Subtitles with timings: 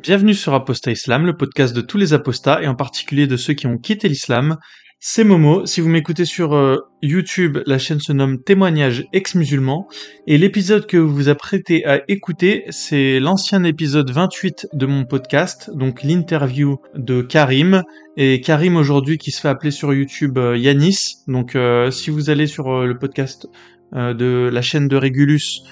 [0.00, 3.54] Bienvenue sur Apostat Islam, le podcast de tous les apostats et en particulier de ceux
[3.54, 4.56] qui ont quitté l'islam.
[5.00, 5.66] C'est Momo.
[5.66, 9.88] Si vous m'écoutez sur euh, YouTube, la chaîne se nomme Témoignages ex-musulmans
[10.28, 15.68] et l'épisode que vous vous apprêtez à écouter, c'est l'ancien épisode 28 de mon podcast,
[15.74, 17.82] donc l'interview de Karim
[18.16, 21.24] et Karim aujourd'hui qui se fait appeler sur YouTube euh, Yanis.
[21.26, 23.48] Donc euh, si vous allez sur le podcast
[23.92, 25.62] de la chaîne de Régulus,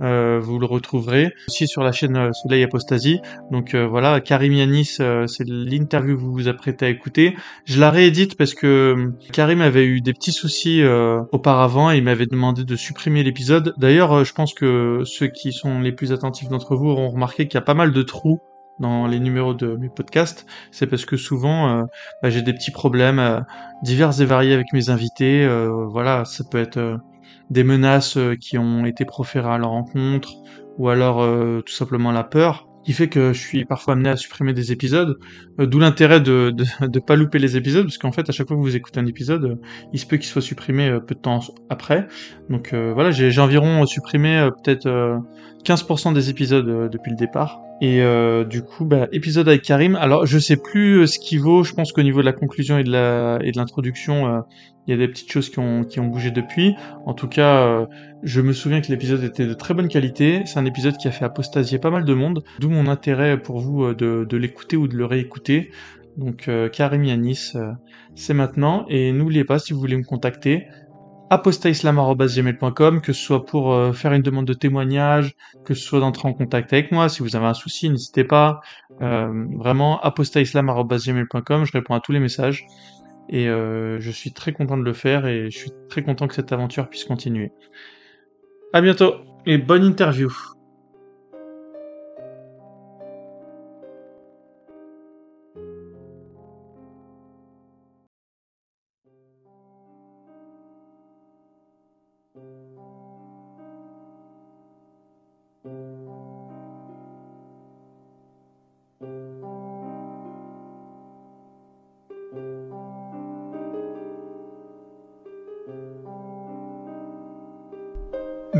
[0.00, 3.20] euh, vous le retrouverez aussi sur la chaîne euh, Soleil Apostasie.
[3.50, 7.36] Donc euh, voilà, Karim Yanis, c'est l'interview que vous vous apprêtez à écouter.
[7.64, 10.82] Je la réédite parce que Karim avait eu des petits soucis
[11.32, 13.74] auparavant et il m'avait demandé de supprimer l'épisode.
[13.76, 17.54] D'ailleurs, je pense que ceux qui sont les plus attentifs d'entre vous auront remarqué qu'il
[17.54, 18.40] y a pas mal de trous
[18.80, 21.86] dans les numéros de mes podcasts, c'est parce que souvent
[22.22, 23.44] bah, j'ai des petits problèmes
[23.82, 25.46] divers et variés avec mes invités.
[25.90, 26.98] voilà, ça peut être
[27.50, 30.34] des menaces euh, qui ont été proférées à leur rencontre,
[30.78, 34.16] ou alors euh, tout simplement la peur, qui fait que je suis parfois amené à
[34.16, 35.18] supprimer des épisodes,
[35.60, 38.56] euh, d'où l'intérêt de, de, pas louper les épisodes, parce qu'en fait à chaque fois
[38.56, 39.58] que vous écoutez un épisode,
[39.92, 42.08] il se peut qu'il soit supprimé peu de temps après.
[42.50, 45.22] Donc voilà, j'ai environ supprimé peut-être
[45.64, 47.64] 15% des épisodes depuis le départ.
[47.80, 49.96] Et euh, du coup, bah, épisode avec Karim.
[49.96, 51.64] Alors, je sais plus ce qui vaut.
[51.64, 54.44] Je pense qu'au niveau de la conclusion et de et de l'introduction,
[54.86, 56.74] il y a des petites choses qui ont qui ont bougé depuis.
[57.06, 57.86] En tout cas,
[58.22, 60.42] je me souviens que l'épisode était de très bonne qualité.
[60.46, 62.44] C'est un épisode qui a fait apostasier pas mal de monde.
[62.60, 65.70] D'où mon intérêt pour vous de de l'écouter ou de le réécouter.
[66.16, 67.54] Donc, Karim Yanis,
[68.14, 68.86] c'est maintenant.
[68.88, 70.68] Et n'oubliez pas, si vous voulez me contacter,
[71.30, 76.28] apostaislam.gmail.com, que ce soit pour euh, faire une demande de témoignage, que ce soit d'entrer
[76.28, 77.08] en contact avec moi.
[77.08, 78.60] Si vous avez un souci, n'hésitez pas.
[79.02, 82.66] Euh, vraiment, apostaislam.gmail.com, je réponds à tous les messages.
[83.28, 86.34] Et euh, je suis très content de le faire et je suis très content que
[86.34, 87.52] cette aventure puisse continuer.
[88.72, 89.14] À bientôt
[89.46, 90.32] et bonne interview.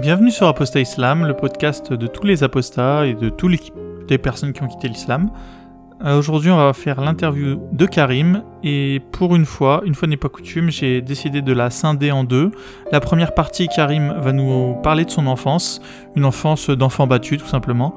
[0.04, 3.72] Bienvenue sur Apostat Islam, le podcast de tous les apostats et de toutes
[4.10, 5.30] les personnes qui ont quitté l'islam.
[6.04, 10.18] Euh, aujourd'hui, on va faire l'interview de Karim et pour une fois, une fois n'est
[10.18, 12.50] pas coutume, j'ai décidé de la scinder en deux.
[12.92, 15.80] La première partie, Karim va nous parler de son enfance,
[16.16, 17.94] une enfance d'enfant battu tout simplement.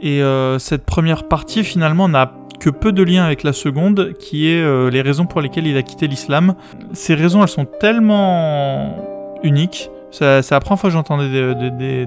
[0.00, 4.48] Et euh, cette première partie finalement n'a que peu de lien avec la seconde, qui
[4.48, 6.54] est euh, les raisons pour lesquelles il a quitté l'islam.
[6.94, 8.96] Ces raisons, elles sont tellement
[9.42, 12.06] uniques c'est la première fois que j'entendais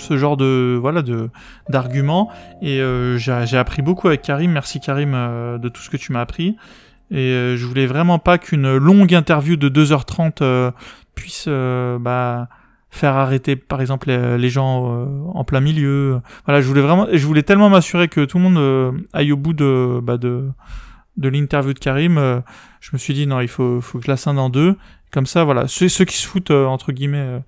[0.00, 1.02] ce genre de voilà
[1.68, 2.30] d'arguments
[2.62, 4.52] et euh, j'ai appris beaucoup avec Karim.
[4.52, 6.56] Merci Karim euh, de tout ce que tu m'as appris.
[7.10, 10.72] Et euh, je voulais vraiment pas qu'une longue interview de 2h30
[11.14, 12.48] puisse bah,
[12.90, 16.20] faire arrêter par exemple les, gens en plein milieu.
[16.46, 19.52] Voilà, je voulais vraiment je voulais tellement m'assurer que tout le monde aille au bout
[19.52, 20.18] de bah,
[21.16, 22.42] l'interview de Karim,
[22.80, 24.76] je me suis dit non, il faut, faut que je la scinde en deux.
[25.10, 27.38] Comme ça, voilà, ceux, qui se foutent, euh, entre guillemets, euh,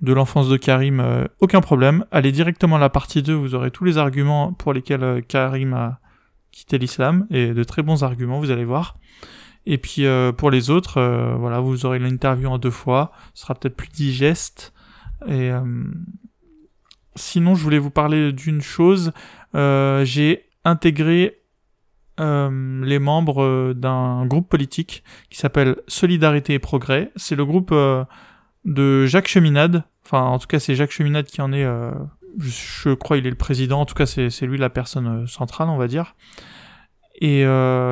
[0.00, 2.04] de l'enfance de Karim, euh, aucun problème.
[2.10, 6.00] Allez directement à la partie 2, vous aurez tous les arguments pour lesquels Karim a
[6.50, 8.96] quitté l'islam, et de très bons arguments, vous allez voir.
[9.64, 10.04] Et puis
[10.36, 11.00] pour les autres,
[11.38, 14.74] voilà, vous aurez l'interview en deux fois, ce sera peut-être plus digeste.
[15.28, 15.50] Et
[17.14, 19.12] sinon, je voulais vous parler d'une chose.
[19.54, 21.41] J'ai intégré
[22.20, 27.10] euh, les membres euh, d'un groupe politique qui s'appelle Solidarité et Progrès.
[27.16, 28.04] C'est le groupe euh,
[28.66, 29.84] de Jacques Cheminade.
[30.04, 31.66] Enfin, en tout cas, c'est Jacques Cheminade qui en est.
[32.38, 33.80] je crois il est le président.
[33.80, 36.14] En tout cas, c'est lui la personne centrale, on va dire.
[37.20, 37.44] Et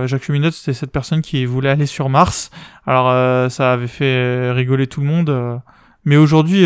[0.06, 2.50] Jacques Cheminade, c'était cette personne qui voulait aller sur Mars.
[2.84, 5.62] Alors, ça avait fait rigoler tout le monde.
[6.04, 6.64] mais aujourd'hui,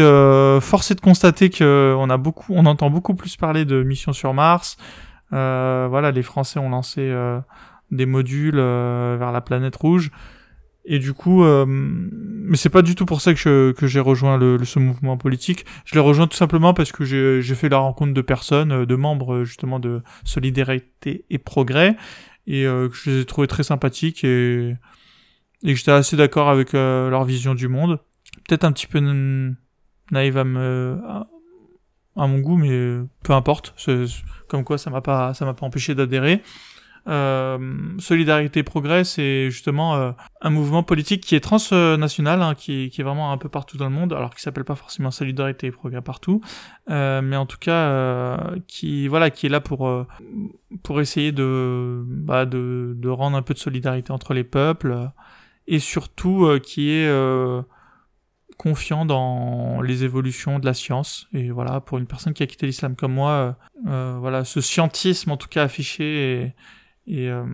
[0.63, 4.15] force est de constater que on a beaucoup, on entend beaucoup plus parler de mission
[4.15, 4.79] sur Mars.
[5.33, 7.41] Euh, voilà, les Français ont lancé euh,
[7.91, 10.11] des modules euh, vers la planète rouge.
[10.87, 14.63] Et du coup, mais c'est pas du tout pour ça que, que j'ai rejoint le,
[14.67, 15.65] ce mouvement politique.
[15.87, 19.45] Je l'ai rejoint tout simplement parce que j'ai fait la rencontre de personnes, de membres
[19.45, 21.97] justement de Solidarité et Progrès,
[22.47, 24.77] et que je les ai trouvés très sympathiques et,
[25.63, 27.99] et que j'étais assez d'accord avec leur vision du monde.
[28.47, 29.01] Peut-être un petit peu
[30.11, 31.01] naïve à me,
[32.17, 33.75] à mon goût, mais peu importe.
[34.49, 36.43] Comme quoi, ça m'a pas, ça m'a pas empêché d'adhérer.
[37.99, 43.31] Solidarité Progrès, c'est justement un mouvement politique qui est transnational, hein, qui, qui, est vraiment
[43.31, 46.41] un peu partout dans le monde, alors qu'il s'appelle pas forcément Solidarité et Progrès partout,
[46.89, 50.07] mais en tout cas qui voilà qui est là pour
[50.83, 55.11] pour essayer de, bah, de de rendre un peu de solidarité entre les peuples
[55.67, 57.07] et surtout qui est
[58.65, 61.29] confiant dans les évolutions de la science.
[61.35, 63.53] Et voilà, pour une personne qui a quitté l'islam comme moi, euh,
[63.89, 66.55] euh, voilà, ce scientisme en tout cas affiché
[67.07, 67.45] et, euh,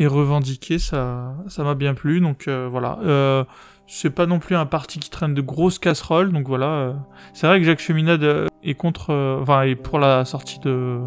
[0.00, 2.20] revendiqué, ça, ça m'a bien plu.
[2.20, 3.46] Donc voilà,
[3.86, 6.32] c'est pas non plus un parti qui traîne de grosses casseroles.
[6.32, 6.96] Donc voilà,
[7.32, 10.98] c'est vrai que Jacques Cheminade est contre, enfin, est pour la sortie de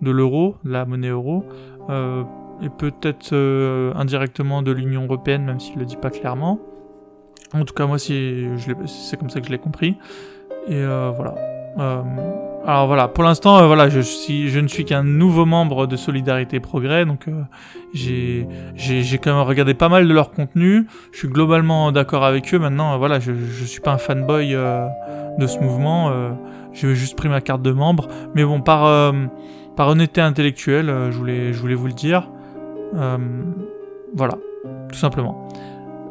[0.00, 1.44] de l'euro, la monnaie euro.
[1.90, 3.34] et peut-être
[3.94, 6.58] indirectement de l'Union européenne, même s'il le dit pas clairement.
[7.54, 9.96] En tout cas, moi, c'est comme ça que je l'ai compris.
[10.68, 11.34] Et euh, voilà.
[11.78, 12.02] Euh,
[12.66, 16.60] alors voilà, pour l'instant, euh, voilà, je, je ne suis qu'un nouveau membre de Solidarité
[16.60, 17.26] Progrès, donc
[17.92, 18.46] j'ai
[19.22, 20.86] quand même regardé pas mal de leur contenu.
[21.12, 22.58] Je suis globalement d'accord avec eux.
[22.58, 26.10] Maintenant, voilà, je, je suis pas un fanboy de ce mouvement.
[26.72, 29.12] J'ai juste pris ma carte de membre, mais bon, par
[29.76, 32.30] par honnêteté intellectuelle, je voulais je voulais vous le dire.
[32.94, 34.38] voilà,
[34.88, 35.48] tout simplement.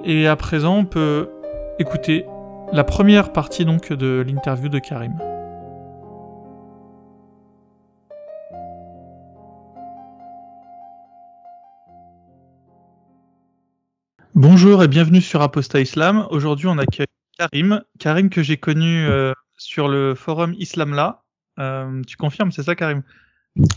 [0.05, 1.29] Et à présent, on peut
[1.79, 2.25] écouter
[2.71, 5.17] la première partie donc de l'interview de Karim.
[14.35, 16.27] Bonjour et bienvenue sur Aposta Islam.
[16.29, 17.81] Aujourd'hui, on accueille Karim.
[17.99, 21.23] Karim que j'ai connu euh, sur le forum Islamla.
[21.59, 23.03] Euh, tu confirmes, c'est ça, Karim?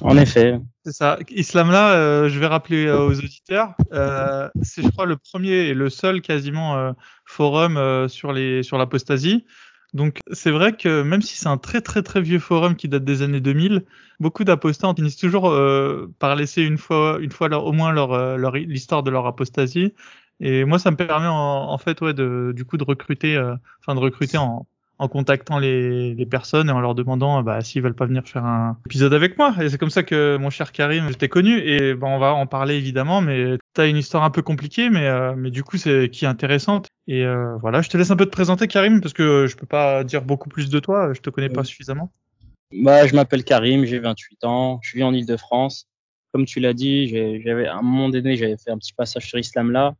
[0.00, 0.58] En effet.
[0.84, 1.18] C'est ça.
[1.30, 5.50] Islam là, euh, je vais rappeler euh, aux auditeurs, euh, c'est je crois le premier
[5.50, 6.92] et le seul quasiment euh,
[7.24, 9.44] forum sur les sur l'apostasie.
[9.92, 13.04] Donc c'est vrai que même si c'est un très très très vieux forum qui date
[13.04, 13.84] des années 2000,
[14.20, 15.54] beaucoup d'apostats finissent toujours
[16.18, 19.94] par laisser une fois une fois leur, au moins leur leur l'histoire de leur apostasie.
[20.40, 23.38] Et moi ça me permet en, en fait ouais de du coup de recruter
[23.80, 24.66] enfin de recruter en
[24.98, 28.44] en contactant les, les, personnes et en leur demandant bah, s'ils veulent pas venir faire
[28.44, 29.54] un épisode avec moi.
[29.60, 32.32] Et c'est comme ça que mon cher Karim, je t'ai connu et bah, on va
[32.32, 33.20] en parler évidemment.
[33.20, 36.24] Mais tu as une histoire un peu compliquée, mais euh, mais du coup c'est qui
[36.24, 36.88] est intéressante.
[37.06, 39.66] Et euh, voilà, je te laisse un peu te présenter Karim parce que je peux
[39.66, 42.10] pas dire beaucoup plus de toi, je te connais pas suffisamment.
[42.72, 45.86] Bah, je m'appelle Karim, j'ai 28 ans, je vis en Île-de-France.
[46.32, 49.38] Comme tu l'as dit, j'avais à un moment donné, j'avais fait un petit passage sur
[49.38, 49.94] Islam là.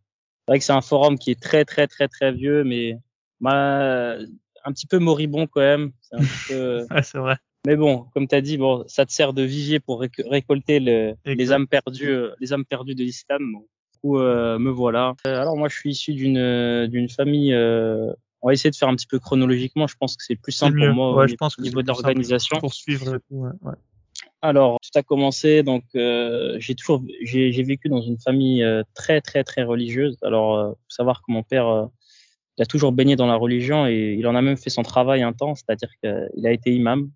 [0.46, 2.98] C'est vrai que c'est un forum qui est très très très très vieux, mais
[4.66, 5.92] un petit peu moribond quand même.
[6.10, 7.36] C'est c'est vrai.
[7.66, 11.52] Mais bon, comme tu as dit, bon, ça te sert de vivier pour récolter les
[11.52, 13.42] âmes perdues, euh, les âmes perdues de l'islam.
[13.92, 15.14] du coup, euh, me voilà.
[15.26, 17.54] Euh, alors moi, je suis issu d'une d'une famille.
[17.54, 19.86] on va essayer de faire un petit peu chronologiquement.
[19.88, 22.58] Je pense que c'est plus simple pour moi au, je pense niveau d'organisation.
[22.60, 23.18] Pour suivre.
[23.30, 23.74] Ouais, ouais.
[24.42, 25.64] Alors, tout a commencé.
[25.64, 28.64] Donc, j'ai toujours, j'ai vécu dans une famille
[28.94, 30.18] très, très, très religieuse.
[30.22, 31.88] Alors, faut savoir que mon père
[32.58, 35.22] il a toujours baigné dans la religion et il en a même fait son travail
[35.22, 37.10] un temps, c'est-à-dire qu'il a été imam.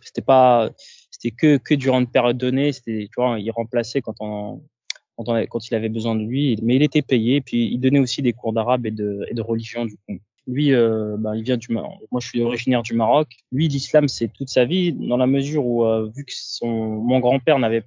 [0.00, 0.70] C'était pas,
[1.10, 4.62] c'était que que durant une période donnée, c'était, tu vois, il remplaçait quand on,
[5.16, 7.42] quand, on, quand il avait besoin de lui, mais il était payé.
[7.42, 10.18] Puis il donnait aussi des cours d'arabe et de, et de religion du coup.
[10.46, 11.98] Lui, ben, il vient du Maroc.
[12.12, 13.28] Moi, je suis originaire du Maroc.
[13.50, 17.18] Lui, l'islam, c'est toute sa vie, dans la mesure où, euh, vu que son, mon
[17.18, 17.82] grand-père n'avait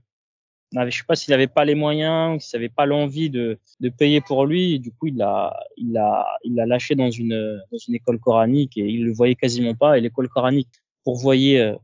[0.74, 4.21] je sais pas s'il avait pas les moyens, s'il avait pas l'envie de, de payer
[4.21, 4.80] pour lui.
[4.80, 6.00] Du coup, il l'a, il
[6.44, 9.98] il lâché dans une, dans une école coranique et il le voyait quasiment pas.
[9.98, 10.69] Et l'école coranique
[11.04, 11.75] pourvoyait euh,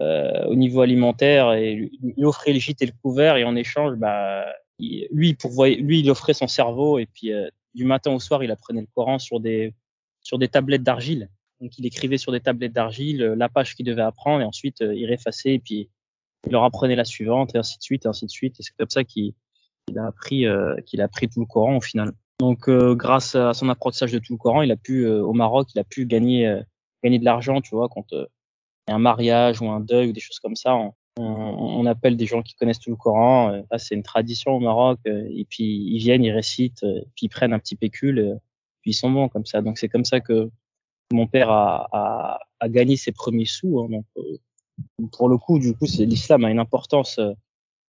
[0.00, 3.94] euh, au niveau alimentaire et lui, offrait le gîte et le couvert et en échange,
[3.96, 4.44] bah,
[4.78, 8.50] lui, pourvoyait, lui, il offrait son cerveau et puis euh, du matin au soir, il
[8.50, 9.74] apprenait le Coran sur des,
[10.20, 11.28] sur des tablettes d'argile.
[11.60, 15.10] Donc, il écrivait sur des tablettes d'argile la page qu'il devait apprendre et ensuite il
[15.12, 15.88] effaçait et puis
[16.46, 18.74] il leur apprenait la suivante et ainsi de suite et ainsi de suite et c'est
[18.76, 19.34] comme ça qu'il
[19.96, 22.12] a appris euh, qu'il a appris tout le Coran au final.
[22.40, 25.32] Donc euh, grâce à son apprentissage de tout le Coran il a pu euh, au
[25.32, 26.60] Maroc il a pu gagner
[27.02, 30.38] gagner de l'argent tu vois quand a un mariage ou un deuil ou des choses
[30.38, 34.52] comme ça on, on, appelle des gens qui connaissent tout le Coran c'est une tradition
[34.52, 36.84] au Maroc et puis ils viennent ils récitent
[37.14, 38.40] puis ils prennent un petit pécule
[38.84, 39.62] puis ils sont bons comme ça.
[39.62, 40.50] Donc c'est comme ça que
[41.10, 44.04] mon père a, a, a gagné ses premiers sous hein, donc
[45.12, 47.32] pour le coup, du coup, c'est l'islam a une importance euh,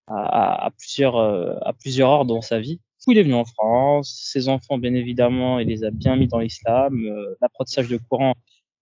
[0.07, 2.79] à, plusieurs euh, à plusieurs ordres dans sa vie.
[3.07, 4.29] Il est venu en France.
[4.31, 7.05] Ses enfants, bien évidemment, il les a bien mis dans l'islam.
[7.05, 8.33] Euh, l'apprentissage de Coran,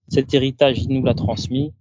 [0.07, 1.73] cet héritage, il nous l'a transmis.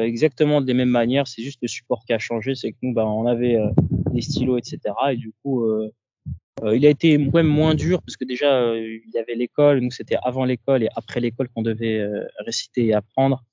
[0.00, 3.06] Exactement des mêmes manières, c'est juste le support qui a changé, c'est que nous, bah,
[3.06, 3.58] on avait
[4.12, 4.78] des stylos, etc.
[5.10, 5.68] Et du coup,
[6.72, 10.16] il a été même moins dur parce que déjà, il y avait l'école, nous c'était
[10.22, 12.00] avant l'école et après l'école qu'on devait
[12.38, 13.44] réciter et apprendre.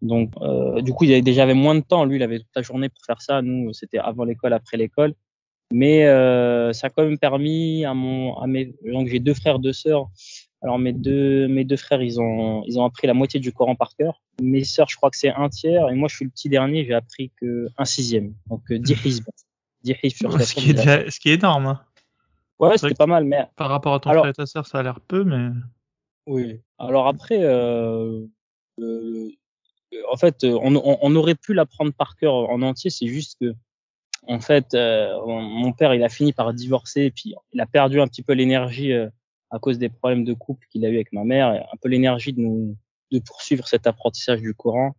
[0.00, 2.04] Donc, euh, du coup, il avait déjà avait moins de temps.
[2.04, 3.42] Lui, il avait toute la journée pour faire ça.
[3.42, 5.14] Nous, c'était avant l'école, après l'école.
[5.72, 9.58] Mais euh, ça a quand même permis à mon, à mes, donc j'ai deux frères,
[9.58, 10.08] deux sœurs.
[10.62, 13.76] Alors mes deux, mes deux frères, ils ont, ils ont appris la moitié du Coran
[13.76, 14.22] par cœur.
[14.42, 16.84] Mes sœurs, je crois que c'est un tiers, et moi je suis le petit dernier,
[16.84, 19.24] j'ai appris que un sixième, donc euh, dix hizb.
[19.84, 21.66] Dix hizb sur ce, qui est déjà, ce qui est énorme.
[21.66, 21.80] Hein.
[22.58, 24.82] Ouais, c'était pas mal, mais par rapport à ton frère et ta sœur, ça a
[24.82, 25.50] l'air peu, mais
[26.26, 26.60] oui.
[26.78, 28.26] Alors après, euh,
[28.80, 29.30] euh,
[30.10, 32.90] en fait, on, on, on, aurait pu l'apprendre par cœur en entier.
[32.90, 33.54] C'est juste que
[34.26, 38.00] en fait, euh, mon père, il a fini par divorcer, et puis il a perdu
[38.00, 39.08] un petit peu l'énergie euh,
[39.50, 42.32] à cause des problèmes de couple qu'il a eu avec ma mère, un peu l'énergie
[42.32, 42.76] de nous
[43.10, 44.94] de poursuivre cet apprentissage du Coran.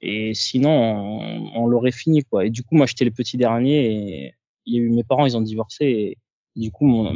[0.00, 2.44] Et sinon, on, on l'aurait fini quoi.
[2.44, 4.34] Et du coup, moi, j'étais le petit dernier, et
[4.66, 6.18] il y a eu mes parents, ils ont divorcé, et
[6.56, 7.06] du coup,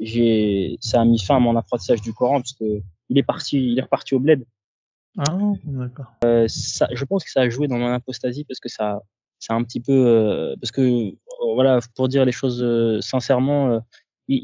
[0.00, 3.72] j'ai, ça a mis fin à mon apprentissage du Coran parce que il est parti,
[3.72, 4.44] il est reparti au bled.
[5.18, 6.12] Ah, d'accord.
[6.24, 9.02] Euh, ça, je pense que ça a joué dans mon apostasie parce que ça,
[9.42, 11.12] c'est un petit peu euh, parce que euh,
[11.54, 13.82] voilà pour dire les choses euh, sincèrement
[14.28, 14.38] il,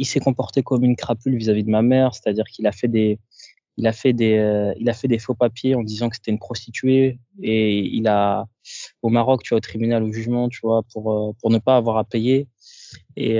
[0.00, 3.18] il, s'est comporté comme une crapule vis-à-vis de ma mère c'est-à-dire qu'il a fait des
[3.76, 6.38] il a fait des il a fait des faux papiers en disant que c'était une
[6.38, 8.46] prostituée et il a
[9.02, 11.98] au Maroc tu vois au tribunal au jugement tu vois pour pour ne pas avoir
[11.98, 12.48] à payer
[13.16, 13.34] et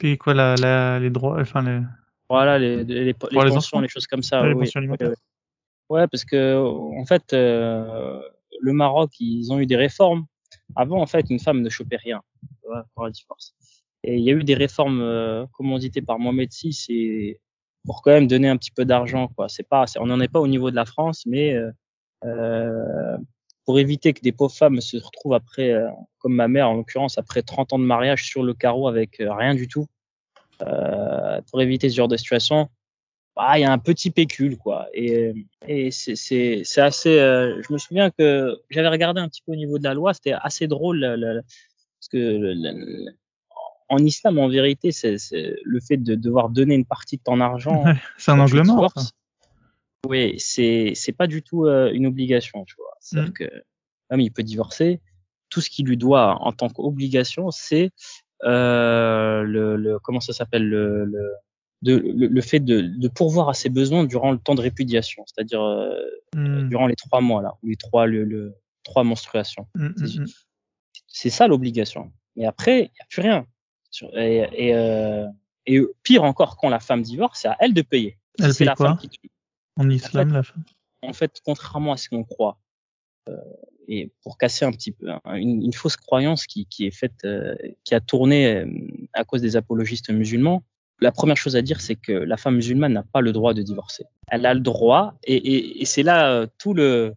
[0.00, 1.80] payer quoi la, la, les droits enfin les
[2.28, 4.66] voilà les les, les, pensions les choses comme ça oui, ouais,
[6.10, 6.56] parce que
[6.98, 7.34] en fait
[8.62, 10.24] le Maroc, ils ont eu des réformes.
[10.76, 12.22] Avant, en fait, une femme ne chopait rien.
[14.04, 17.40] Et il y a eu des réformes euh, commanditées par Mohamed VI et
[17.84, 19.30] pour quand même donner un petit peu d'argent.
[19.36, 21.70] On n'en est pas au niveau de la France, mais euh,
[22.24, 23.18] euh
[23.64, 27.16] pour éviter que des pauvres femmes se retrouvent après, euh, comme ma mère en l'occurrence,
[27.16, 29.86] après 30 ans de mariage sur le carreau avec euh, rien du tout,
[30.58, 32.68] pour éviter ce genre de situation,
[33.34, 34.88] bah, il y a un petit pécule quoi.
[34.92, 35.32] Et,
[35.66, 39.56] et c'est c'est assez euh, je me souviens que j'avais regardé un petit peu au
[39.56, 41.00] niveau de la loi c'était assez drôle
[41.98, 42.54] parce que
[43.88, 45.16] en islam en vérité c'est
[45.64, 47.84] le fait de devoir donner une partie de ton argent
[48.18, 48.92] c'est un angle mort
[50.06, 52.94] oui c'est c'est pas du tout euh, une obligation tu vois.
[53.00, 53.34] C'est à dire mm.
[53.34, 53.64] que
[54.10, 55.00] même il peut divorcer.
[55.48, 57.90] Tout ce qu'il lui doit en tant qu'obligation c'est
[58.44, 61.30] euh, le, le comment ça s'appelle le, le
[61.82, 65.62] de, le, fait de, de, pourvoir à ses besoins durant le temps de répudiation, c'est-à-dire
[65.62, 65.98] euh,
[66.34, 66.68] hmm.
[66.68, 69.66] durant les trois mois là, ou les trois le, le trois menstruations.
[69.74, 70.26] Hmm, hmm,
[71.08, 72.12] c'est ça l'obligation.
[72.36, 73.46] Mais après, il n'y a plus rien.
[74.14, 75.26] Et, et, euh,
[75.66, 78.18] et, pire encore, quand la femme divorce, c'est à elle de payer.
[78.38, 78.96] Elle paye la quoi?
[78.96, 79.10] femme qui...
[79.76, 80.64] En islam, en fait, la femme?
[81.02, 82.58] En fait, contrairement à ce qu'on croit,
[83.28, 83.36] euh,
[83.88, 87.24] et pour casser un petit peu hein, une, une fausse croyance qui, qui est faite,
[87.24, 88.66] euh, qui a tourné euh,
[89.12, 90.62] à cause des apologistes musulmans,
[91.02, 93.62] la première chose à dire, c'est que la femme musulmane n'a pas le droit de
[93.62, 94.04] divorcer.
[94.28, 97.14] Elle a le droit, et, c'est là euh, tout le,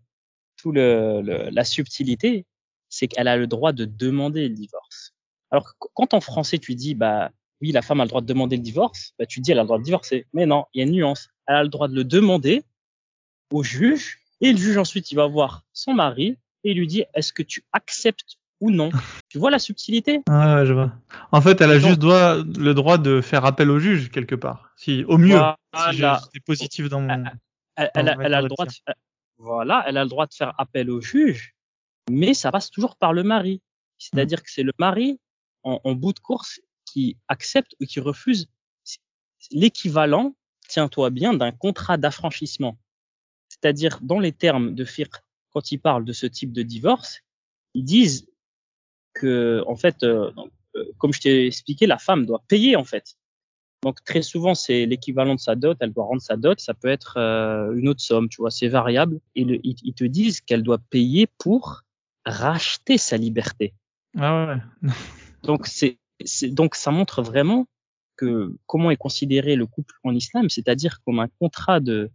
[0.57, 2.45] tout le, la subtilité,
[2.89, 5.13] c'est qu'elle a le droit de demander le divorce.
[5.51, 8.57] Alors quand en français tu dis bah oui la femme a le droit de demander
[8.57, 10.25] le divorce, bah tu dis elle a le droit de divorcer.
[10.33, 11.29] Mais non, il y a une nuance.
[11.47, 12.63] Elle a le droit de le demander
[13.51, 17.03] au juge et le juge ensuite il va voir son mari et il lui dit
[17.13, 18.89] est-ce que tu acceptes ou non.
[19.29, 20.21] tu vois la subtilité?
[20.29, 20.93] Ouais, je vois.
[21.31, 24.71] En fait, elle a juste droit, le droit de faire appel au juge quelque part.
[24.75, 25.39] Si, au mieux,
[25.91, 26.01] si
[26.33, 27.25] c'est positif dans mon.
[27.77, 28.71] Elle, elle, a, le droit de,
[29.37, 31.55] voilà, elle a le droit de faire appel au juge,
[32.09, 33.61] mais ça passe toujours par le mari.
[33.97, 35.19] C'est-à-dire que c'est le mari
[35.63, 38.47] en, en, bout de course qui accepte ou qui refuse
[39.51, 40.35] l'équivalent,
[40.69, 42.77] tiens-toi bien, d'un contrat d'affranchissement.
[43.49, 45.07] C'est-à-dire, dans les termes de FIR,
[45.51, 47.21] quand ils parlent de ce type de divorce,
[47.73, 48.27] ils disent
[49.15, 50.29] que en fait, euh,
[50.75, 53.15] euh, comme je t'ai expliqué, la femme doit payer en fait.
[53.81, 56.87] Donc très souvent c'est l'équivalent de sa dot, elle doit rendre sa dot, ça peut
[56.87, 59.19] être euh, une autre somme, tu vois, c'est variable.
[59.35, 61.81] Et le, ils, te disent qu'elle doit payer pour
[62.25, 63.73] racheter sa liberté.
[64.17, 64.91] Ah ouais.
[65.43, 65.97] donc c'est
[66.43, 67.67] donc ça montre vraiment
[68.17, 72.09] que comment est considéré le couple en islam, c'est-à-dire comme un contrat de,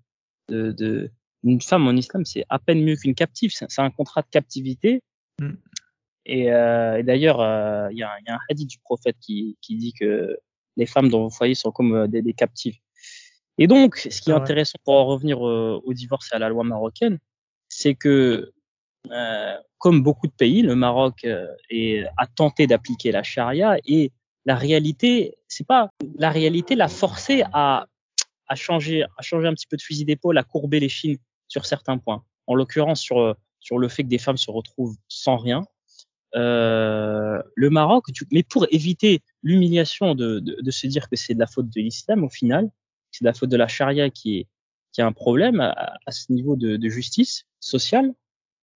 [0.49, 1.11] de, de
[1.43, 3.53] une femme en islam, c'est à peine mieux qu'une captive.
[3.53, 5.03] C'est un contrat de captivité
[5.41, 5.53] mm.
[6.27, 9.57] Et, euh, et d'ailleurs, euh, il y, a, y, a, un hadith du prophète qui,
[9.61, 10.39] qui, dit que
[10.77, 12.77] les femmes dans vos foyers sont comme euh, des, des captives.
[13.59, 16.39] Et donc, ce qui est ah intéressant pour en revenir au, au, divorce et à
[16.39, 17.19] la loi marocaine,
[17.69, 18.53] c'est que,
[19.11, 21.27] euh, comme beaucoup de pays, le Maroc
[21.71, 24.13] est, a tenté d'appliquer la charia et
[24.47, 27.87] la réalité, c'est pas la réalité l'a forcé à,
[28.47, 31.67] à changer, à changer un petit peu de fusil d'épaule, à courber les chines sur
[31.67, 32.25] certains points.
[32.47, 35.65] En l'occurrence, sur sur le fait que des femmes se retrouvent sans rien,
[36.37, 41.41] euh, le Maroc, mais pour éviter l'humiliation de, de, de, se dire que c'est de
[41.41, 42.71] la faute de l'islam au final,
[43.11, 44.49] c'est de la faute de la charia qui est
[44.93, 48.13] qui a un problème à, à ce niveau de, de, justice sociale,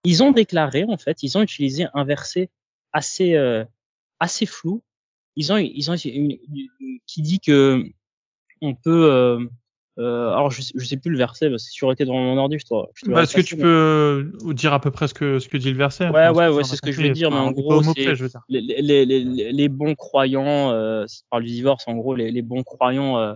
[0.05, 2.51] ils ont déclaré en fait, ils ont utilisé un verset
[2.93, 3.65] assez euh,
[4.21, 4.83] assez floue.
[5.37, 7.85] Ils ont, ils ont qui dit que
[8.61, 9.13] on peut.
[9.13, 9.47] Euh,
[9.99, 12.15] euh, alors je, je sais plus le verset, parce que si tu aurais été dans
[12.15, 12.75] mon ordi, je te.
[12.95, 15.71] Je bah, Est-ce que tu peux dire à peu près ce que ce que dit
[15.71, 16.09] le verset?
[16.09, 18.15] Ouais, ouais, ouais, c'est ce que je veux dire, mais en gros, c'est
[18.49, 22.33] les, les, les, les, bons croyants, euh, si tu parles du divorce, en gros, les,
[22.33, 23.35] les bons croyants euh,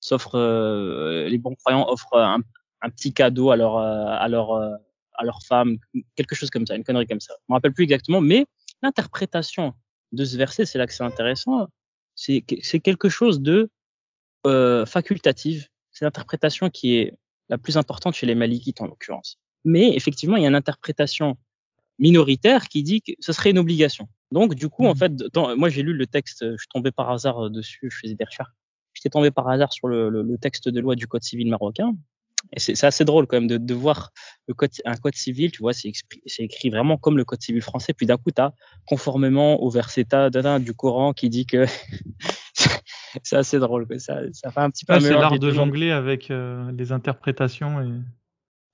[0.00, 2.40] s'offrent, euh, les bons croyants offrent un,
[2.82, 4.52] un petit cadeau à leur euh, à leur
[5.18, 5.78] à leur femme,
[6.14, 7.34] quelque chose comme ça, une connerie comme ça.
[7.40, 8.46] Je me rappelle plus exactement, mais
[8.82, 9.74] l'interprétation
[10.12, 11.66] de ce verset, c'est là que c'est intéressant.
[12.14, 13.70] C'est c'est quelque chose de
[14.46, 15.68] euh, facultative.
[15.96, 17.14] C'est l'interprétation qui est
[17.48, 19.38] la plus importante chez les Malikites en l'occurrence.
[19.64, 21.38] Mais effectivement, il y a une interprétation
[21.98, 24.06] minoritaire qui dit que ce serait une obligation.
[24.30, 24.98] Donc, du coup, en mmh.
[24.98, 25.12] fait,
[25.56, 28.52] moi, j'ai lu le texte, je suis tombé par hasard dessus, je faisais des recherches.
[28.92, 31.94] J'étais tombé par hasard sur le, le, le, texte de loi du Code civil marocain.
[32.52, 34.12] Et c'est assez drôle quand même de, de voir
[34.46, 35.92] le code, un code civil, tu vois, c'est
[36.38, 37.94] écrit vraiment comme le code civil français.
[37.94, 38.52] Puis d'un coup, tu as
[38.86, 40.06] conformément au verset
[40.60, 41.64] du Coran qui dit que
[43.22, 43.86] c'est assez drôle.
[43.86, 43.98] Quoi.
[43.98, 44.94] Ça, ça fait un petit peu.
[44.94, 47.90] Ah, c'est l'art de jongler avec euh, les interprétations et.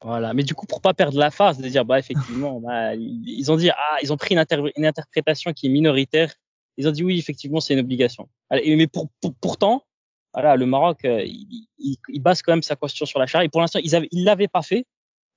[0.04, 3.52] Voilà, mais du coup, pour pas perdre la phase, de dire, bah effectivement, bah, ils
[3.52, 4.44] ont dit, ah, ils ont pris une,
[4.76, 6.32] une, interprétation qui est minoritaire.
[6.76, 8.28] Ils ont dit oui, effectivement, c'est une obligation.
[8.50, 9.84] Mais pour, pour, pourtant,
[10.34, 13.44] voilà, le Maroc, euh, il, il, il, base quand même sa question sur la charia.
[13.44, 14.86] Et pour l'instant, ils avaient, ils l'avaient pas fait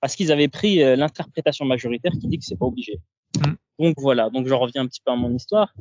[0.02, 3.00] parce qu'ils avaient pris euh, l'interprétation majoritaire qui dit que c'est pas obligé.
[3.80, 5.74] Donc voilà, donc je reviens un petit peu à mon histoire.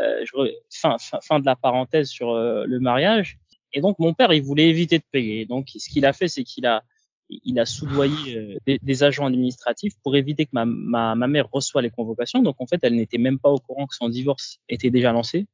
[0.00, 3.38] Euh, je, fin, fin, fin, de la parenthèse sur euh, le mariage.
[3.72, 5.46] Et donc mon père, il voulait éviter de payer.
[5.46, 6.82] Donc ce qu'il a fait, c'est qu'il a
[7.30, 11.48] il a soudoyé euh, des, des, agents administratifs pour éviter que ma, ma, ma mère
[11.50, 12.42] reçoit les convocations.
[12.42, 15.46] Donc en fait, elle n'était même pas au courant que son divorce était déjà lancé.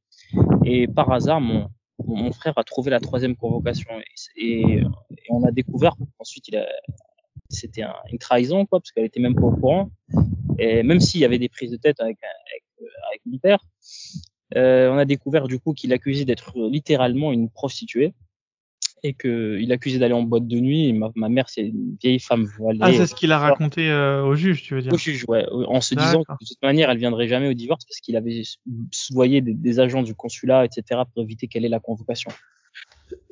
[0.64, 1.68] Et par hasard, mon,
[2.06, 3.90] mon frère a trouvé la troisième convocation
[4.36, 4.82] et, et,
[5.28, 6.56] on a découvert ensuite
[7.48, 9.90] c'était un, une trahison quoi parce qu'elle était même pas au courant
[10.60, 12.62] et même s'il y avait des prises de tête avec, avec,
[13.08, 13.60] avec mon père,
[14.56, 18.12] euh, on a découvert du coup qu'il accusait d'être littéralement une prostituée
[19.02, 20.88] et qu'il accusait d'aller en boîte de nuit.
[20.88, 22.80] Et ma, ma mère, c'est une vieille femme voilée.
[22.82, 25.46] Ah, c'est ce qu'il a raconté euh, au juge, tu veux dire Au juge, ouais.
[25.50, 28.42] En se disant que de toute manière, elle viendrait jamais au divorce parce qu'il avait
[28.90, 32.30] soudoyé des, des, agents du consulat, etc., pour éviter qu'elle ait la convocation.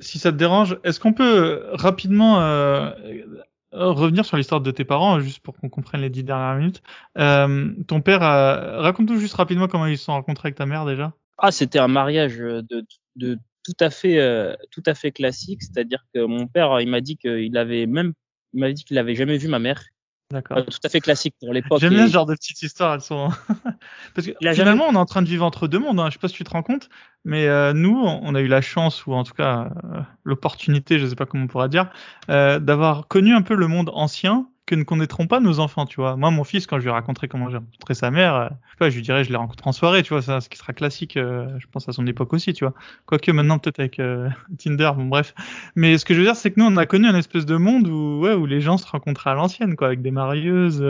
[0.00, 4.84] Si ça te dérange, est-ce qu'on peut rapidement euh, euh, revenir sur l'histoire de tes
[4.84, 6.82] parents, juste pour qu'on comprenne les dix dernières minutes.
[7.18, 11.12] Euh, ton père, raconte-nous juste rapidement comment ils se sont rencontrés avec ta mère déjà.
[11.38, 12.84] Ah, c'était un mariage de,
[13.16, 15.62] de tout à fait, euh, tout à fait classique.
[15.62, 18.14] C'est-à-dire que mon père, il m'a dit qu'il avait même,
[18.54, 19.82] il m'a dit qu'il avait jamais vu ma mère.
[20.30, 20.58] D'accord.
[20.58, 21.80] Euh, tout à fait classique pour l'époque.
[21.80, 23.30] J'aime bien ce genre de petites histoires, elles sont.
[24.14, 25.98] Parce que finalement, on est en train de vivre entre deux mondes.
[25.98, 26.08] Hein.
[26.08, 26.90] Je sais pas si tu te rends compte,
[27.24, 31.06] mais euh, nous, on a eu la chance ou en tout cas euh, l'opportunité, je
[31.06, 31.90] sais pas comment on pourra dire,
[32.28, 35.96] euh, d'avoir connu un peu le monde ancien que ne connaîtront pas nos enfants, tu
[35.96, 36.16] vois.
[36.16, 38.48] Moi, mon fils, quand je lui raconterai comment j'ai rencontré sa mère, euh,
[38.90, 41.48] je, lui dirais je l'ai rencontré en soirée, tu vois, ce qui sera classique, euh,
[41.58, 42.74] je pense à son époque aussi, tu vois.
[43.06, 44.28] Quoique maintenant peut-être avec euh,
[44.58, 45.34] Tinder, bon bref.
[45.74, 47.56] Mais ce que je veux dire, c'est que nous, on a connu un espèce de
[47.56, 50.82] monde où, ouais, où les gens se rencontraient à l'ancienne, quoi, avec des marieuses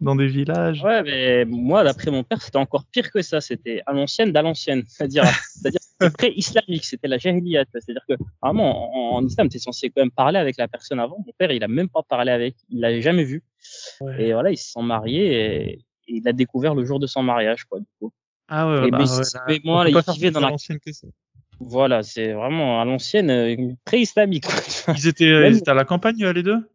[0.00, 0.82] dans des villages.
[0.82, 3.40] Ouais, mais moi, d'après mon père, c'était encore pire que ça.
[3.40, 4.82] C'était à l'ancienne, d'à l'ancienne.
[4.86, 5.80] C'est-à-dire, c'est-à-dire
[6.16, 7.64] pré-islamique, c'était la jahiliya.
[7.72, 11.00] C'est-à-dire que vraiment en, en islam, tu es censé quand même parler avec la personne
[11.00, 11.18] avant.
[11.18, 13.42] Mon père, il a même pas parlé avec, il l'avait jamais vu.
[14.00, 14.28] Ouais.
[14.28, 17.22] Et voilà, ils se sont mariés et, et, il a découvert le jour de son
[17.22, 17.78] mariage, quoi.
[17.78, 18.12] Du coup.
[18.48, 18.88] Ah ouais.
[18.88, 20.50] Et bah, ouais, mais moi, là, il vivait dans la.
[21.62, 24.46] Voilà, c'est vraiment à l'ancienne, euh, pré-islamique.
[24.96, 25.52] Ils étaient, même...
[25.52, 26.69] ils étaient à la campagne les deux?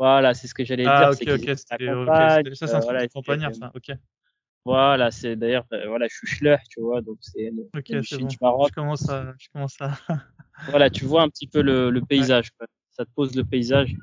[0.00, 1.34] Voilà, c'est ce que j'allais ah, dire.
[1.34, 3.70] Ok, ok, c'était okay, ça, c'est un voilà, campagnard, ça.
[3.74, 3.94] Ok.
[4.64, 8.26] Voilà, c'est d'ailleurs, euh, voilà, Chouchleur, tu vois, donc c'est Ok, c'est bon.
[8.26, 8.70] du Maroc.
[8.70, 9.90] Je commence à, je commence à.
[10.70, 12.48] voilà, tu vois un petit peu le, le paysage.
[12.58, 12.66] Ouais.
[12.92, 13.94] Ça te pose le paysage.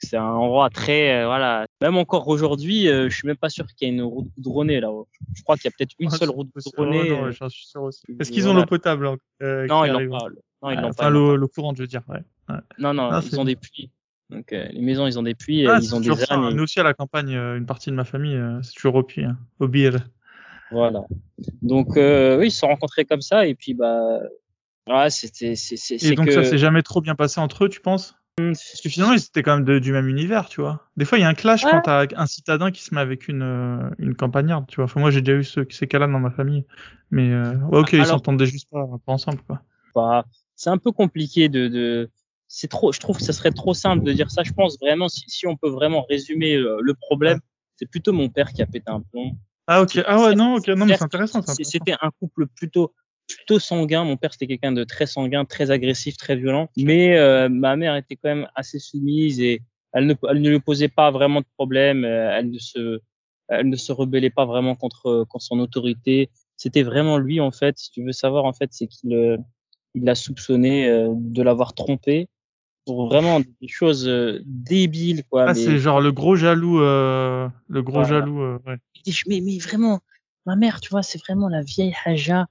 [0.00, 1.68] C'est un endroit très, euh, voilà.
[1.80, 4.80] Même encore aujourd'hui, euh, je suis même pas sûr qu'il y ait une route goudronnée
[4.80, 4.90] là.
[5.36, 7.30] Je crois qu'il y a peut-être une seule route goudronnée.
[7.48, 8.02] Suis sûr aussi.
[8.18, 9.08] Est-ce qu'ils ont l'eau potable
[9.40, 10.26] euh, Non, ils l'ont pas.
[10.62, 11.10] Non, ils l'ont enfin, pas.
[11.10, 12.02] l'eau courante, je veux dire.
[12.08, 12.22] Ouais.
[12.48, 12.60] ouais.
[12.78, 13.92] Non, non, ah, ils ont des puits.
[14.30, 16.50] Donc euh, les maisons, ils ont des puits, ah, ils ont des ânes.
[16.50, 16.54] Et...
[16.54, 19.36] Nous aussi à la campagne, une partie de ma famille, c'est toujours au puits, hein,
[19.60, 19.98] au bir.
[20.70, 21.04] Voilà.
[21.62, 24.20] Donc euh, oui, ils se sont rencontrés comme ça et puis bah
[24.88, 26.32] ouais, c'était c'est c'est Et donc que...
[26.32, 28.16] ça s'est jamais trop bien passé entre eux, tu penses?
[28.40, 30.88] Mmh, Parce que finalement, ils étaient quand même de, du même univers, tu vois.
[30.96, 31.70] Des fois, il y a un clash ouais.
[31.70, 34.86] quand t'as un citadin qui se met avec une, euh, une campagnarde, tu vois.
[34.86, 36.64] Enfin, moi, j'ai déjà eu ce, ces cas-là dans ma famille.
[37.12, 39.62] Mais, euh, ouais, ok, Alors, ils s'entendaient juste pas, pas, ensemble, quoi.
[39.94, 40.24] Bah,
[40.56, 42.10] c'est un peu compliqué de, de,
[42.56, 44.44] c'est trop, je trouve que ça serait trop simple de dire ça.
[44.44, 47.40] Je pense vraiment, si, si on peut vraiment résumer le, le problème,
[47.74, 49.32] c'est plutôt mon père qui a pété un plomb.
[49.66, 50.00] Ah, ok.
[50.06, 50.68] Ah, ouais, non, ok.
[50.68, 51.52] Non, mais c'est intéressant, ça.
[51.60, 52.94] C'était un couple plutôt,
[53.26, 54.04] plutôt sanguin.
[54.04, 56.68] Mon père, c'était quelqu'un de très sanguin, très agressif, très violent.
[56.76, 59.60] Mais euh, ma mère était quand même assez soumise et
[59.92, 62.04] elle ne, elle ne lui posait pas vraiment de problème.
[62.04, 63.00] Elle ne se,
[63.48, 66.30] elle ne se rebellait pas vraiment contre, contre son autorité.
[66.56, 67.76] c'était vraiment lui en fait.
[67.78, 69.38] Si tu veux savoir en fait, c'est qu'il euh,
[69.94, 72.28] il l'a soupçonné euh, de l'avoir trompé
[72.84, 75.46] pour vraiment des choses euh, débiles quoi.
[75.48, 78.58] Ah, c'est genre le gros jaloux, le gros jaloux.
[78.66, 78.76] ouais.
[79.26, 80.00] mais, mais vraiment,
[80.46, 82.46] ma mère, tu vois, c'est vraiment la vieille Haja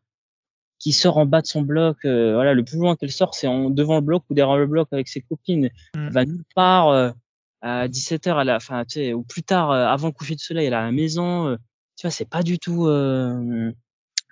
[0.79, 1.97] qui sort en bas de son bloc.
[2.03, 4.89] voilà, le plus loin qu'elle sort, c'est en devant le bloc ou derrière le bloc
[4.91, 5.69] avec ses copines.
[5.93, 6.09] Elle mm.
[6.09, 7.13] va nulle part.
[7.61, 10.65] à 17h, elle a, enfin, tu sais, ou plus tard, avant le coucher de soleil,
[10.65, 11.57] elle est à la maison.
[11.95, 12.87] tu vois, c'est pas du tout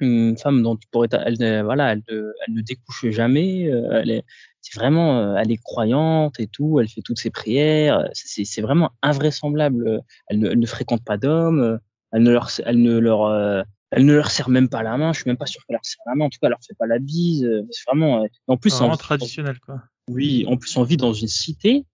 [0.02, 3.72] une femme dont tu pourrais, elle, voilà, elle, elle ne découche jamais.
[3.72, 4.24] Euh, elle est,
[4.62, 6.80] c'est vraiment, euh, elle est croyante et tout.
[6.80, 8.08] Elle fait toutes ses prières.
[8.14, 10.02] C'est, c'est vraiment invraisemblable.
[10.28, 11.80] Elle ne, elle ne fréquente pas d'hommes.
[12.12, 15.14] Elle ne leur, elle ne leur, elle ne leur serre même pas la main.
[15.14, 16.26] Je suis même pas sûr qu'elle leur serre la main.
[16.26, 17.48] En tout cas, elle leur fait pas la bise.
[17.72, 18.26] C'est vraiment.
[18.48, 19.82] En plus, vraiment traditionnel quoi.
[20.08, 21.86] Oui, en plus on vit dans une cité.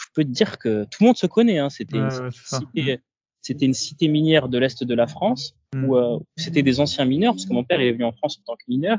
[0.00, 1.58] Je peux te dire que tout le monde se connaît.
[1.58, 1.70] Hein.
[1.70, 3.00] C'était une cité
[3.48, 5.84] c'était une cité minière de l'est de la France hmm.
[5.84, 8.52] euh, où, c'était des anciens mineurs parce que mon père est venu en France en
[8.52, 8.98] tant que mineur.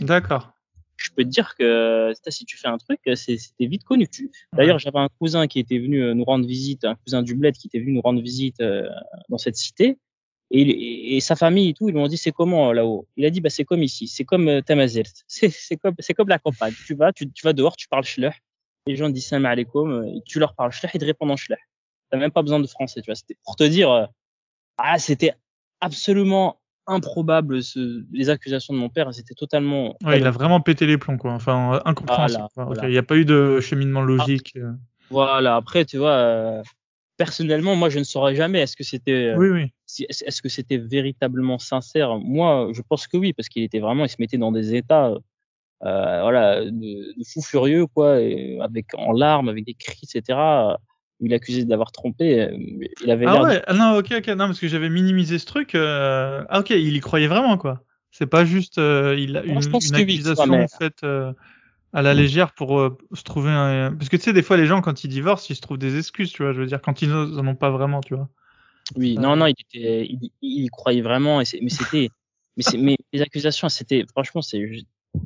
[0.00, 0.52] D'accord.
[0.96, 4.08] Je peux te dire que si tu fais un truc, c'était vite connu.
[4.52, 7.56] D'ailleurs, j'avais un cousin qui était venu euh, nous rendre visite, un cousin du bled
[7.56, 8.88] qui était venu nous rendre visite euh,
[9.28, 9.98] dans cette cité.
[10.54, 13.08] Et, et, sa famille et tout, ils lui ont dit c'est comment là-haut?
[13.16, 14.60] Il a dit bah c'est comme ici, c'est comme euh,
[15.26, 16.74] c'est comme c'est comme la campagne.
[16.86, 18.34] Tu vas, tu, tu vas dehors, tu parles schlech.
[18.86, 21.60] Les gens disent salam alaikum, tu leur parles schlech, ils te répondent en schlech.
[22.12, 23.14] T'as même pas besoin de français, tu vois.
[23.14, 24.04] C'était pour te dire, euh,
[24.76, 25.32] ah, c'était
[25.80, 29.12] absolument improbable ce, les accusations de mon père.
[29.14, 29.96] C'était totalement.
[30.04, 31.32] Ouais, il a vraiment pété les plombs, quoi.
[31.32, 32.44] Enfin, incompréhensible.
[32.82, 34.52] Il n'y a pas eu de cheminement logique.
[34.56, 34.72] Euh.
[35.08, 35.56] voilà.
[35.56, 36.62] Après, tu vois, euh,
[37.16, 38.60] personnellement, moi, je ne saurais jamais.
[38.60, 39.34] Est-ce que c'était.
[39.34, 39.72] oui, oui.
[40.10, 42.18] Est-ce que c'était véritablement sincère?
[42.18, 45.14] Moi, je pense que oui, parce qu'il était vraiment, il se mettait dans des états.
[45.80, 48.16] voilà, de, de, fou furieux, quoi,
[48.60, 50.76] avec en larmes, avec des cris, etc
[51.22, 52.40] il accusé d'avoir trompé.
[52.40, 52.56] Euh,
[53.02, 55.74] il avait ah ouais, ah non, ok, ok, non, parce que j'avais minimisé ce truc.
[55.74, 56.44] Euh...
[56.48, 57.82] Ah ok, il y croyait vraiment, quoi.
[58.10, 61.32] C'est pas juste euh, il a une, une accusation faite euh,
[61.92, 63.94] à la légère pour se trouver un.
[63.94, 65.96] Parce que tu sais, des fois, les gens, quand ils divorcent, ils se trouvent des
[65.96, 66.52] excuses, tu vois.
[66.52, 68.28] Je veux dire, quand ils n'en ont pas vraiment, tu vois.
[68.96, 72.10] Oui, non, non, il était, il, il croyait vraiment, et mais c'était,
[72.56, 74.58] mais, mais les accusations, c'était, franchement, c'est,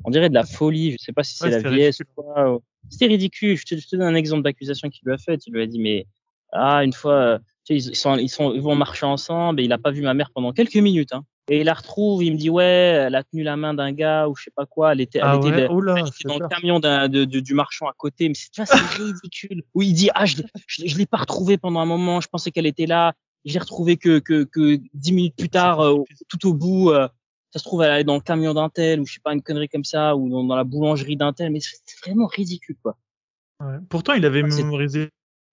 [0.04, 0.92] on dirait de la folie.
[0.92, 2.60] Je sais pas si c'est la vieillesse ou quoi.
[2.88, 3.56] C'était ridicule.
[3.56, 5.46] Je te, je te, donne un exemple d'accusation qu'il lui a fait.
[5.46, 6.06] Il lui a dit, mais
[6.52, 9.72] ah, une fois, tu sais, ils, sont, ils, sont, ils vont marcher ensemble et il
[9.72, 11.12] a pas vu ma mère pendant quelques minutes.
[11.12, 11.24] Hein.
[11.48, 14.28] Et il la retrouve, il me dit ouais, elle a tenu la main d'un gars
[14.28, 15.68] ou je sais pas quoi, elle était, elle ah était, ouais?
[15.68, 18.62] Oula, elle était dans le camion de, de, du marchand à côté, mais c'est
[18.96, 19.62] ridicule.
[19.72, 22.50] Où il dit ah je, je, je l'ai pas retrouvée pendant un moment, je pensais
[22.50, 23.12] qu'elle était là,
[23.44, 27.06] j'ai retrouvé que que que dix minutes plus tard, euh, tout au bout, euh,
[27.50, 29.42] ça se trouve elle est dans le camion d'un tel ou je sais pas une
[29.42, 32.96] connerie comme ça ou dans, dans la boulangerie d'un tel mais c'est vraiment ridicule quoi.
[33.60, 33.76] Ouais.
[33.88, 35.08] pourtant il avait mémorisé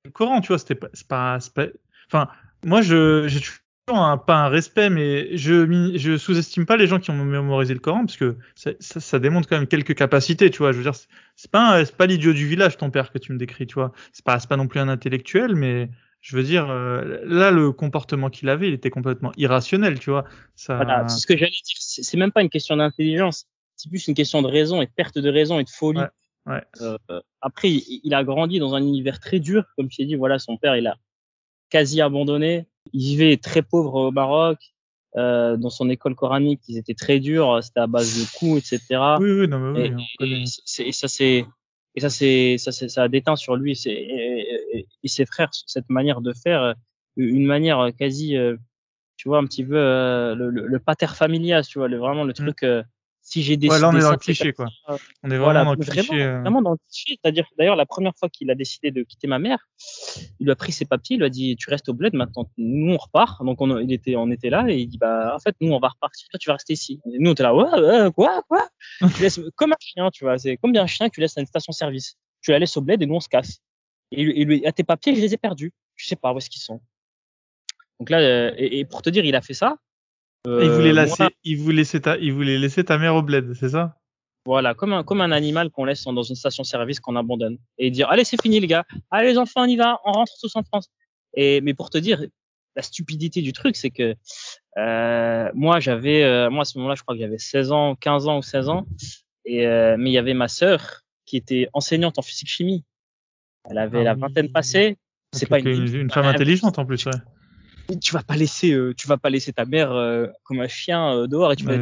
[0.05, 1.67] le Coran tu vois c'était pas c'est pas, pas
[2.07, 2.29] enfin
[2.65, 6.99] moi je j'ai toujours un, pas un respect mais je je sous-estime pas les gens
[6.99, 10.49] qui ont mémorisé le Coran parce que ça, ça, ça démontre quand même quelques capacités
[10.49, 10.71] tu vois.
[10.71, 10.95] Je veux dire
[11.35, 13.91] c'est pas c'est pas l'idiot du village ton père que tu me décris tu vois.
[14.13, 15.89] C'est pas c'est pas non plus un intellectuel mais
[16.23, 20.23] je veux dire, euh, là, le comportement qu'il avait, il était complètement irrationnel, tu vois.
[20.55, 20.77] Ça...
[20.77, 21.75] Voilà, c'est ce que j'allais dire.
[21.77, 25.17] C'est même pas une question d'intelligence, c'est plus une question de raison et de perte
[25.17, 25.99] de raison et de folie.
[25.99, 26.63] Ouais, ouais.
[26.79, 30.15] Euh, après, il, il, a grandi dans un univers très dur, comme tu as dit.
[30.15, 30.95] Voilà, son père, il a
[31.69, 32.67] quasi abandonné.
[32.93, 34.59] Il vivait très pauvre au Maroc.
[35.17, 37.61] Euh, dans son école coranique, ils étaient très durs.
[37.61, 39.01] C'était à base de coups, etc.
[39.19, 40.03] Oui, oui, non, mais oui.
[40.21, 40.43] Et,
[40.81, 41.45] et, et ça, c'est
[41.95, 45.49] et ça c'est ça c'est ça a déteint sur lui et, et, et, ses frères
[45.67, 46.73] cette manière de faire euh,
[47.15, 48.55] une manière quasi euh,
[49.17, 52.23] tu vois un petit peu euh, le, le, le pater familias tu vois le, vraiment
[52.23, 52.33] le mmh.
[52.33, 52.65] truc
[53.25, 53.73] si j'ai décidé.
[53.73, 54.67] Ouais, là, on est dans le cliché, quoi.
[55.23, 56.01] On est vraiment dans le cliché.
[56.01, 57.17] Vraiment, vraiment dans le cliché.
[57.23, 59.69] C'est-à-dire, d'ailleurs, la première fois qu'il a décidé de quitter ma mère,
[60.39, 62.49] il lui a pris ses papiers, il lui a dit, tu restes au bled, maintenant,
[62.57, 63.43] nous, on repart.
[63.43, 65.79] Donc, on, il était, on était là, et il dit, bah, en fait, nous, on
[65.79, 66.99] va repartir, toi, tu vas rester ici.
[67.05, 68.67] Et nous, on était là, ouais, quoi, quoi?
[69.15, 71.37] tu laisses, comme un chien, tu vois, c'est comme bien un chien que tu laisses
[71.37, 72.17] à une station-service.
[72.41, 73.59] Tu la laisses au bled et nous, on se casse.
[74.11, 75.71] Et, et lui, à tes papiers, je les ai perdus.
[75.95, 76.81] Je sais pas où est-ce qu'ils sont.
[77.99, 79.77] Donc là, euh, et, et pour te dire, il a fait ça.
[80.45, 83.53] Euh, il, voulait laisser, il, voulait laisser ta, il voulait laisser ta mère au bled,
[83.53, 83.95] c'est ça?
[84.45, 87.57] Voilà, comme un, comme un animal qu'on laisse dans une station-service qu'on abandonne.
[87.77, 90.33] Et dire, allez, c'est fini les gars, allez les enfants, on y va, on rentre
[90.41, 90.89] tous en France.
[91.33, 92.21] Et, mais pour te dire,
[92.75, 94.15] la stupidité du truc, c'est que
[94.77, 98.27] euh, moi, j'avais, euh, moi à ce moment-là, je crois que j'avais 16 ans, 15
[98.27, 98.85] ans ou 16 ans.
[99.45, 102.83] Et, euh, mais il y avait ma sœur qui était enseignante en physique-chimie.
[103.69, 104.97] Elle avait ah la vingtaine passée.
[105.31, 107.13] C'est pas une, une, femme intelligente en plus, ouais
[108.01, 111.13] tu vas pas laisser euh, tu vas pas laisser ta mère euh, comme un chien
[111.13, 111.75] euh, dehors et tu vas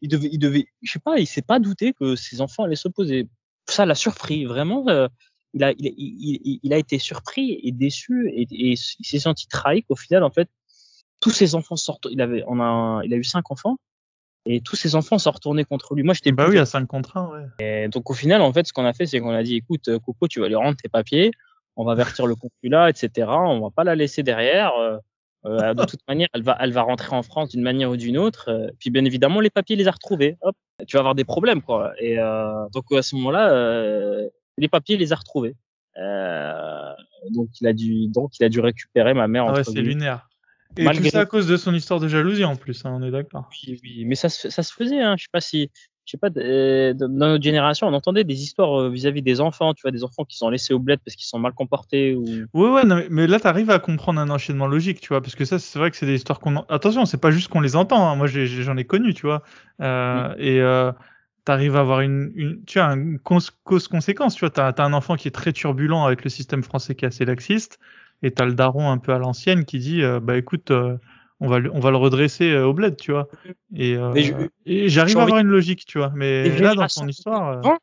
[0.00, 2.76] il devait il devait je sais pas il s'est pas douté que ses enfants allaient
[2.76, 3.28] s'opposer
[3.68, 4.84] ça l'a surpris vraiment
[5.54, 9.46] il a il, il, il, a été surpris et déçu et, et il s'est senti
[9.48, 10.48] trahi qu'au final en fait
[11.20, 13.78] tous ses enfants sortent il avait on a il a eu cinq enfants
[14.44, 16.02] Et tous ses enfants sont retournés contre lui.
[16.02, 17.46] Moi, j'étais Bah oui, à 5 contre 1, ouais.
[17.60, 19.88] Et donc, au final, en fait, ce qu'on a fait, c'est qu'on a dit, écoute,
[19.88, 21.30] euh, Coco, tu vas lui rendre tes papiers,
[21.76, 23.26] on va avertir le consulat, etc.
[23.30, 24.72] On va pas la laisser derrière.
[25.46, 28.16] Euh, de toute manière, elle va, elle va rentrer en France d'une manière ou d'une
[28.16, 28.48] autre.
[28.48, 30.36] Euh, puis, bien évidemment, les papiers, les a retrouvés.
[30.40, 31.92] Hop, tu vas avoir des problèmes, quoi.
[31.98, 35.54] Et euh, donc, à ce moment-là, euh, les papiers, il les a retrouvés.
[35.98, 36.92] Euh,
[37.30, 39.46] donc, il a dû, donc, il a dû récupérer ma mère.
[39.48, 40.28] Ah ouais, c'est lunaire.
[40.76, 43.02] Et Malgré- tout ça à cause de son histoire de jalousie en plus, hein, on
[43.02, 43.48] est d'accord.
[43.52, 45.00] Oui, oui, mais ça se, ça se faisait.
[45.00, 45.14] Hein.
[45.16, 45.70] Je sais pas si,
[46.04, 49.72] je sais pas, dans notre génération, on entendait des histoires euh, vis-à-vis des enfants.
[49.74, 52.24] Tu vois, des enfants qui sont laissés au bled parce qu'ils sont mal comportés ou.
[52.52, 55.44] Ouais, ouais, non, mais, là, t'arrives à comprendre un enchaînement logique, tu vois, parce que
[55.44, 56.56] ça, c'est vrai que c'est des histoires qu'on.
[56.56, 58.06] en- Attention, c'est pas juste qu'on les entend.
[58.08, 59.42] hein, Moi, j'en ai, connu, tu vois.
[59.80, 60.92] Euh, Et euh,
[61.44, 64.34] t'arrives à avoir une, une, tu vois, une cause- cause-conséquence.
[64.34, 67.04] Tu vois, t'as as un enfant qui est très turbulent avec le système français qui
[67.04, 67.78] est assez laxiste,
[68.22, 70.96] et t'as le daron un peu à l'ancienne qui dit, euh, bah écoute, euh,
[71.40, 73.28] on va, le- on va le redresser euh, au bled, tu vois.
[73.74, 74.12] Et, euh,
[74.66, 76.12] et j'arrive à avoir une logique, tu vois.
[76.14, 77.48] Mais Des là, dans générations ton histoire.
[77.50, 77.78] euh, avant,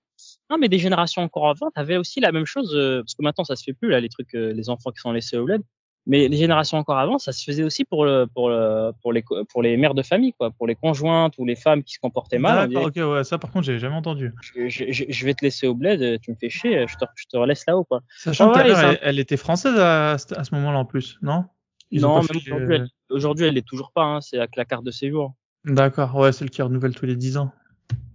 [0.50, 3.44] Non, mais des générations encore avant, t'avais aussi la même chose, euh, parce que maintenant
[3.44, 5.62] ça se fait plus là, les trucs, euh, les enfants qui sont laissés au bled.
[6.08, 9.22] Mais les générations encore avant, ça se faisait aussi pour le, pour le, pour les,
[9.22, 12.00] co- pour les mères de famille, quoi, pour les conjointes ou les femmes qui se
[12.00, 12.68] comportaient mal.
[12.74, 14.32] D'accord, ok, ouais, ça par contre, j'ai jamais entendu.
[14.42, 17.06] je, je- je- je vais te laisser au bled, tu me fais chier, je te,
[17.16, 18.02] je te laisse là-haut, quoi.
[18.18, 20.86] Sachant Ouais, que ta ouais, mère, ça- elle, elle était française à ce moment-là en
[20.86, 21.46] plus, non?
[21.92, 24.84] Ils non, fait, aujourd'hui, elle, aujourd'hui, elle l'est toujours pas, hein, c'est avec la carte
[24.84, 25.36] de séjour.
[25.66, 27.52] D'accord, ouais, celle qui renouvelle tous les 10 ans.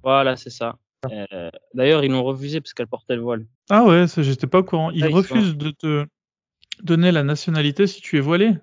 [0.03, 0.79] Voilà, c'est ça.
[1.13, 3.47] Euh, D'ailleurs, ils l'ont refusé parce qu'elle portait le voile.
[3.71, 4.91] Ah ouais, j'étais pas au courant.
[4.91, 6.07] Ils Ah, ils refusent de te
[6.83, 8.55] donner la nationalité si tu es voilé.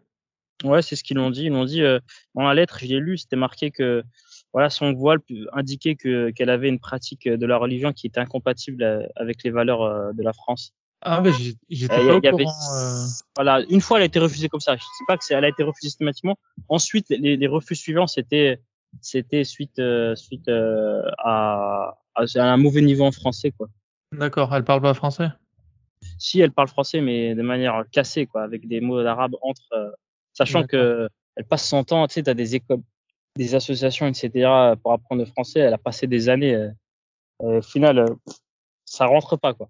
[0.63, 1.45] Ouais, c'est ce qu'ils l'ont dit.
[1.45, 1.99] Ils l'ont dit euh,
[2.35, 4.03] dans la lettre, je l'ai lu, c'était marqué que
[4.51, 5.19] voilà, son voile
[5.51, 9.51] indiquait que qu'elle avait une pratique de la religion qui était incompatible euh, avec les
[9.51, 10.73] valeurs de la France.
[11.05, 11.31] Ah ouais,
[11.69, 13.05] j'étais Euh, y, pas au y courant.
[13.35, 14.75] voilà, une fois elle a été refusée comme ça.
[14.75, 16.37] Je sais pas que c'est elle a été refusée systématiquement.
[16.69, 18.61] Ensuite, les, les refus suivants c'était
[19.01, 23.67] c'était suite euh, suite euh, à, un mauvais niveau en français quoi.
[24.13, 25.27] D'accord, elle parle pas français?
[26.17, 29.89] Si elle parle français mais de manière cassée quoi, avec des mots d'arabe entre, euh,
[30.31, 32.81] sachant que elle passe son temps, tu sais, t'as des écoles,
[33.35, 34.29] des associations, etc.
[34.83, 35.61] pour apprendre le français.
[35.61, 36.69] Elle a passé des années.
[37.39, 38.05] au final,
[38.85, 39.67] ça rentre pas quoi.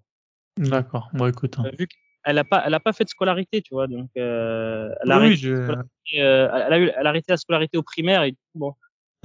[0.56, 1.56] D'accord, bon écoute.
[1.58, 1.64] hein.
[1.66, 4.90] Euh, Vu qu'elle a pas, elle a pas fait de scolarité, tu vois, donc euh,
[5.02, 6.20] elle a Oui, arrêté, je...
[6.20, 8.74] euh, elle a eu, elle a arrêté la scolarité au primaire et bon,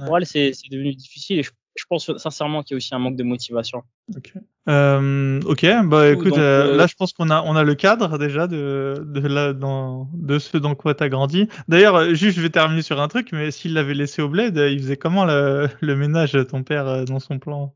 [0.00, 0.06] Ouais.
[0.06, 2.98] pour elle c'est devenu difficile et je, je pense sincèrement qu'il y a aussi un
[2.98, 3.82] manque de motivation.
[4.16, 4.32] Ok.
[4.68, 8.16] Euh, ok, bah écoute, donc, euh, là je pense qu'on a on a le cadre
[8.18, 11.48] déjà de de là dans de ce dans quoi t'as grandi.
[11.68, 14.78] D'ailleurs, juste je vais terminer sur un truc, mais s'il l'avait laissé au bled, il
[14.78, 17.74] faisait comment le, le ménage ton père dans son plan?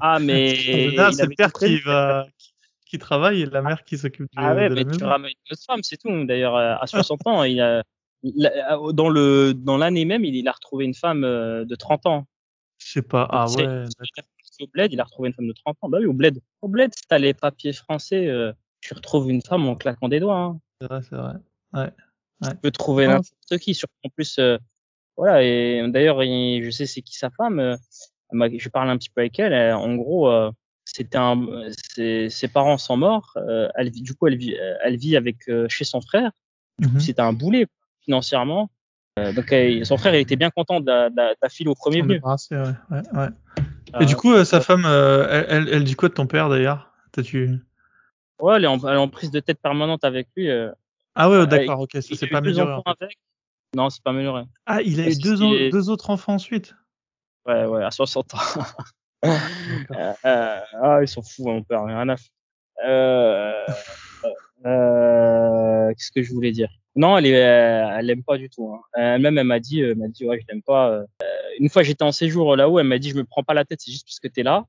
[0.00, 2.26] Ah mais c'est le père qui va
[2.90, 5.06] qui, travaille et la mère qui s'occupe de, Ah ouais, de la mais tu maison.
[5.06, 6.24] ramènes une autre femme, c'est tout.
[6.26, 7.82] D'ailleurs, euh, à 60 ans, il a,
[8.68, 12.06] a- dans le dans l'année même, il, il a retrouvé une femme euh, de 30
[12.06, 12.26] ans.
[12.78, 13.26] Je sais pas.
[13.30, 13.84] Ah ouais.
[14.60, 15.88] Au bled, il a retrouvé une femme de 30 ans.
[15.88, 16.38] Bah oui, au bled.
[16.60, 20.20] Au bled, si t'as les papiers français, euh, tu retrouves une femme en claquant des
[20.20, 20.36] doigts.
[20.36, 20.60] Hein.
[20.80, 21.92] C'est vrai, c'est vrai.
[22.42, 23.74] Tu peux trouver n'importe qui.
[23.74, 24.58] Sur, en plus, euh,
[25.16, 25.42] voilà.
[25.42, 27.58] Et d'ailleurs, il- je sais c'est qui sa femme.
[27.60, 27.76] euh,
[28.32, 29.52] je parle un petit peu avec elle.
[29.52, 30.50] euh, en gros, euh,
[30.94, 31.40] c'était un,
[31.94, 33.32] ses, ses parents sont morts.
[33.36, 36.30] euh, elle, vit- du coup, elle vit, euh, elle vit avec euh, chez son frère.
[36.80, 37.00] Mhm.
[37.00, 37.66] C'était un boulet
[38.00, 38.70] financièrement.
[39.18, 39.52] Euh, donc,
[39.84, 42.02] son frère, il était bien content de la, de la- de la file au premier
[42.02, 42.20] venu.
[42.22, 42.58] ouais,
[42.90, 43.28] ouais, ouais.
[44.00, 46.92] Et du coup, sa femme, elle, elle, elle dit quoi de ton père d'ailleurs?
[47.12, 47.58] T'as-tu
[48.40, 50.48] ouais, elle est, en, elle est en prise de tête permanente avec lui.
[51.14, 52.72] Ah ouais, Euh, d'accord, ok, ça eu pas amélioré.
[52.72, 53.04] en enfants fait.
[53.04, 53.18] avec.
[53.76, 54.44] Non, c'est pas amélioré.
[54.66, 55.16] Ah, il a eu
[55.70, 56.74] deux autres enfants ensuite?
[57.46, 58.38] Ouais, ouais, à 60 ans.
[59.24, 62.32] Euh, euh, ah, ils sont fous, mon père, rien à foutre.
[62.86, 63.66] Euh,
[64.66, 66.70] euh, qu'est-ce que je voulais dire?
[66.96, 68.72] Non, elle est, euh, elle l'aime pas du tout.
[68.72, 68.80] Hein.
[68.94, 70.90] Elle-même, elle m'a dit, euh, elle m'a dit, ouais, je l'aime pas.
[70.90, 71.04] euh.
[71.58, 73.80] Une fois, j'étais en séjour là-haut, elle m'a dit, je me prends pas la tête,
[73.82, 74.64] c'est juste parce que t'es là.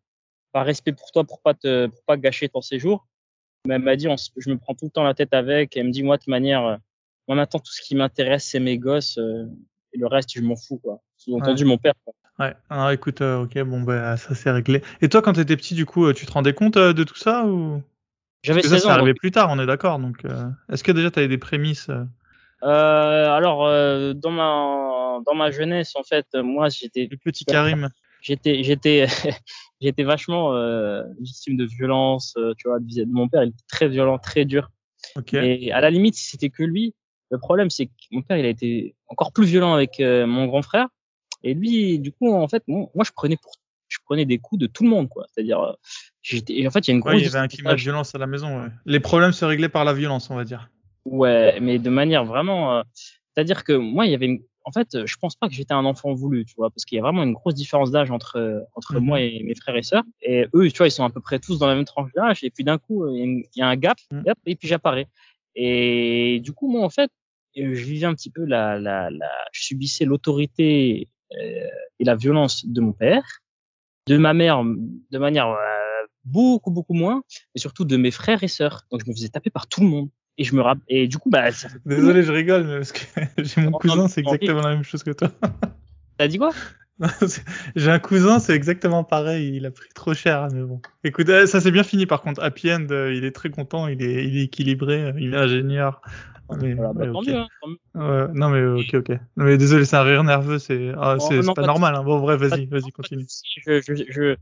[0.52, 3.08] Par respect pour toi, pour pas te, pour pas gâcher ton séjour.
[3.66, 5.78] Mais elle m'a dit, on je me prends tout le temps la tête avec.
[5.78, 6.76] Elle me dit, moi, de toute manière, euh,
[7.28, 9.18] moi maintenant, tout ce qui m'intéresse, c'est mes gosses.
[9.18, 9.46] euh,
[9.94, 11.02] et le reste, je m'en fous, quoi.
[11.18, 11.94] Sous-entendu, mon père.
[12.04, 12.14] quoi.
[12.40, 12.54] Ouais.
[12.70, 14.82] Alors écoute, euh, ok, bon bah ça c'est réglé.
[15.02, 17.16] Et toi, quand t'étais petit, du coup, euh, tu te rendais compte euh, de tout
[17.18, 17.84] ça ou?
[18.44, 18.92] J'avais ça, 16 c'est ans.
[18.92, 20.00] arrivé plus tard, on est d'accord.
[20.00, 21.90] Donc, euh, est-ce que déjà t'avais des prémices
[22.64, 27.90] alors euh, dans ma dans ma jeunesse en fait moi j'étais du petit Karim
[28.22, 29.08] j'étais j'étais
[29.82, 33.88] j'étais vachement euh, victime de violence tu vois vis-à-vis de mon père il était très
[33.88, 34.70] violent très dur
[35.16, 35.34] Ok.
[35.34, 36.94] et à la limite si c'était que lui
[37.32, 40.62] le problème c'est que mon père il a été encore plus violent avec mon grand
[40.62, 40.88] frère
[41.44, 43.52] et lui du coup en fait moi, moi, je prenais pour
[43.88, 45.74] je prenais des coups de tout le monde quoi c'est-à-dire euh,
[46.22, 47.82] j'étais en fait il y a une Ouais, grosse il y avait un climat de
[47.82, 48.62] violence à la maison.
[48.62, 48.70] Ouais.
[48.86, 50.70] Les problèmes se réglaient par la violence, on va dire.
[51.06, 52.78] Ouais, mais de manière vraiment.
[52.78, 52.84] euh,
[53.34, 55.86] C'est-à-dire que moi, il y avait une- en fait, je pense pas que j'étais un
[55.86, 58.96] enfant voulu, tu vois, parce qu'il y a vraiment une grosse différence d'âge entre entre
[59.00, 59.04] Mhm.
[59.06, 60.04] moi et mes frères et sœurs.
[60.22, 62.44] Et eux, tu vois, ils sont à peu près tous dans la même tranche d'âge.
[62.44, 64.24] Et puis d'un coup, il y a une- il y a un gap, Mhm.
[64.46, 65.08] et puis j'apparais.
[65.56, 67.10] Et du coup, moi, en fait,
[67.58, 72.16] euh, je vivais un petit peu la, la, la je subissais l'autorité euh, et la
[72.16, 73.24] violence de mon père,
[74.08, 77.24] de ma mère de manière euh, beaucoup beaucoup moins,
[77.56, 78.84] et surtout de mes frères et sœurs.
[78.92, 80.10] Donc je me faisais taper par tout le monde.
[80.38, 82.94] Et je me rapp- et du coup, bah, ça fait- Désolé, je rigole, mais parce
[82.94, 83.02] que
[83.44, 85.30] j'ai mon Non, cousin, c'est non, exactement la même chose que toi.
[86.18, 86.52] t'as dit quoi?
[87.76, 89.56] J'ai un cousin, c'est exactement pareil.
[89.56, 90.82] Il a pris trop cher, mais bon.
[91.04, 92.42] Écoute, euh, ça s'est bien fini par contre.
[92.44, 95.38] Happy End, euh, il est très content, il est, il est équilibré, euh, il est
[95.38, 96.02] ingénieur.
[96.62, 97.48] Mais, Voilà, bah, hein.
[97.96, 99.10] Ouais, non mais ok, ok.
[99.38, 101.96] Non, mais désolé, c'est un rire nerveux, c'est ah, Oh, pas normal.
[101.96, 102.04] Hein.
[102.04, 103.26] Bon, pas vas-y, vas-y, continue.
[103.66, 104.36] Je, je, je,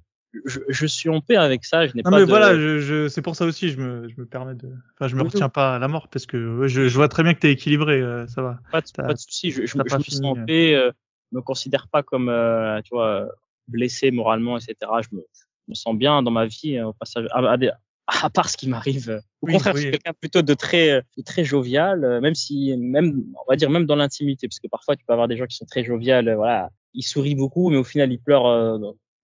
[0.46, 1.86] je, je suis en paix avec ça.
[1.86, 2.30] Je n'ai Non pas mais de...
[2.30, 5.16] voilà, je, je, c'est pour ça aussi, je me, je me permets de, enfin, je
[5.16, 7.40] me Oui, retiens pas à la mort parce que je, je vois très bien que
[7.40, 8.60] t'es équilibré, euh, ça va.
[8.72, 9.52] pas de, pas de souci.
[9.52, 10.74] Je, je, me sens en paix.
[10.76, 10.92] Euh,
[11.32, 13.28] me considère pas comme, euh, tu vois,
[13.68, 14.76] blessé moralement, etc.
[15.10, 16.78] Je me, je me sens bien dans ma vie.
[16.78, 17.72] euh, Au passage, à, à, des-
[18.08, 19.10] à part ce qui m'arrive.
[19.10, 19.82] euh, Au Oui, contraire, je oui.
[19.84, 23.70] suis quelqu'un plutôt de très, de très jovial, euh, même si, même, on va dire
[23.70, 26.28] même dans l'intimité, parce que parfois tu peux avoir des gens qui sont très jovial.
[26.28, 28.78] euh, voilà, ils sourient beaucoup, mais au final ils pleurent euh,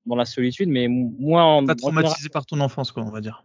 [0.06, 0.70] dans, la solitude.
[0.70, 3.44] Mais moi, en, Pas en traumatisé par ton enfance, quoi, on va dire.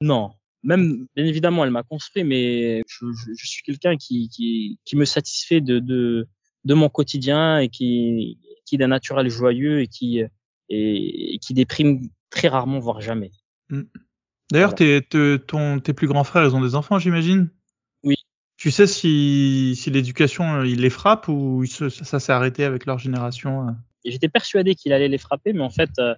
[0.00, 0.30] Non.
[0.62, 4.96] Même, bien évidemment, elle m'a construit, mais je, je, je suis quelqu'un qui, qui, qui
[4.96, 6.26] me satisfait de, de,
[6.64, 10.18] de mon quotidien et qui, qui est d'un naturel joyeux et qui,
[10.68, 13.30] et, et qui déprime très rarement, voire jamais.
[14.50, 15.00] D'ailleurs, Voilà.
[15.00, 17.50] tes, tes, ton, tes plus grands frères, ils ont des enfants, j'imagine?
[18.02, 18.16] Oui.
[18.56, 22.84] Tu sais si, si l'éducation, euh, il les frappe ou se- ça, s'est arrêté avec
[22.86, 23.68] leur génération.
[23.68, 23.72] euh?
[24.04, 26.14] J'étais persuadé qu'il allait les frapper, mais en fait, euh,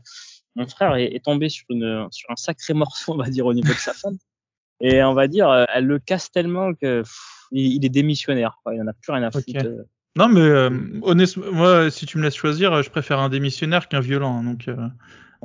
[0.57, 3.55] mon frère est, est tombé sur, une, sur un sacré morceau, on va dire, au
[3.55, 4.17] niveau de sa femme.
[4.81, 8.59] Et on va dire, euh, elle le casse tellement que pff, il, il est démissionnaire.
[8.65, 8.75] Quoi.
[8.75, 9.47] Il en a plus rien à foutre.
[9.65, 9.85] euh.
[10.17, 10.71] Non, mais euh,
[11.03, 14.39] honnêtement, moi, si tu me laisses choisir, euh, je préfère un démissionnaire qu'un violent.
[14.39, 14.77] hein, Donc, euh,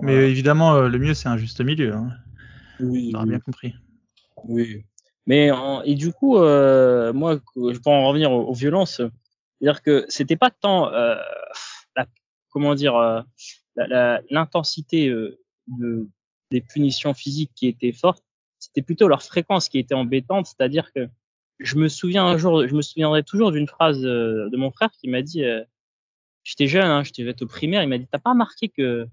[0.01, 1.93] mais évidemment, euh, le mieux, c'est un juste milieu.
[1.93, 2.09] Hein.
[2.79, 3.29] Oui, T'auras oui.
[3.29, 3.73] bien compris.
[4.43, 4.83] Oui.
[5.25, 9.01] Mais en- et du coup, euh, moi, je peux en revenir aux, aux violences.
[9.59, 11.15] C'est-à-dire que c'était pas tant, euh,
[11.95, 12.05] la,
[12.49, 13.21] comment dire, euh,
[14.29, 16.07] l'intensité euh, de,
[16.51, 18.23] des punitions physiques qui était forte.
[18.59, 20.47] C'était plutôt leur fréquence qui était embêtante.
[20.47, 21.07] C'est-à-dire que
[21.59, 24.91] je me souviens un jour, je me souviendrai toujours d'une phrase euh, de mon frère
[24.91, 25.63] qui m'a dit, euh,
[26.43, 29.07] j'étais jeune, hein, j'étais au primaire, il m'a dit, t'as pas remarqué que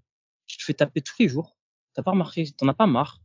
[0.47, 1.57] tu te fais taper tous les jours?
[1.95, 3.21] T'as pas remarqué, t'en as pas marre?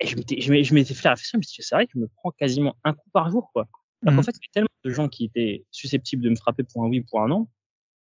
[0.00, 1.86] Et je m'étais, je je m'étais fait la réflexion, je me suis dit, c'est vrai
[1.86, 3.68] que je me prends quasiment un coup par jour, quoi.
[4.02, 4.16] Alors Mhm.
[4.16, 6.84] qu'en fait, il y avait tellement de gens qui étaient susceptibles de me frapper pour
[6.84, 7.48] un oui, pour un non,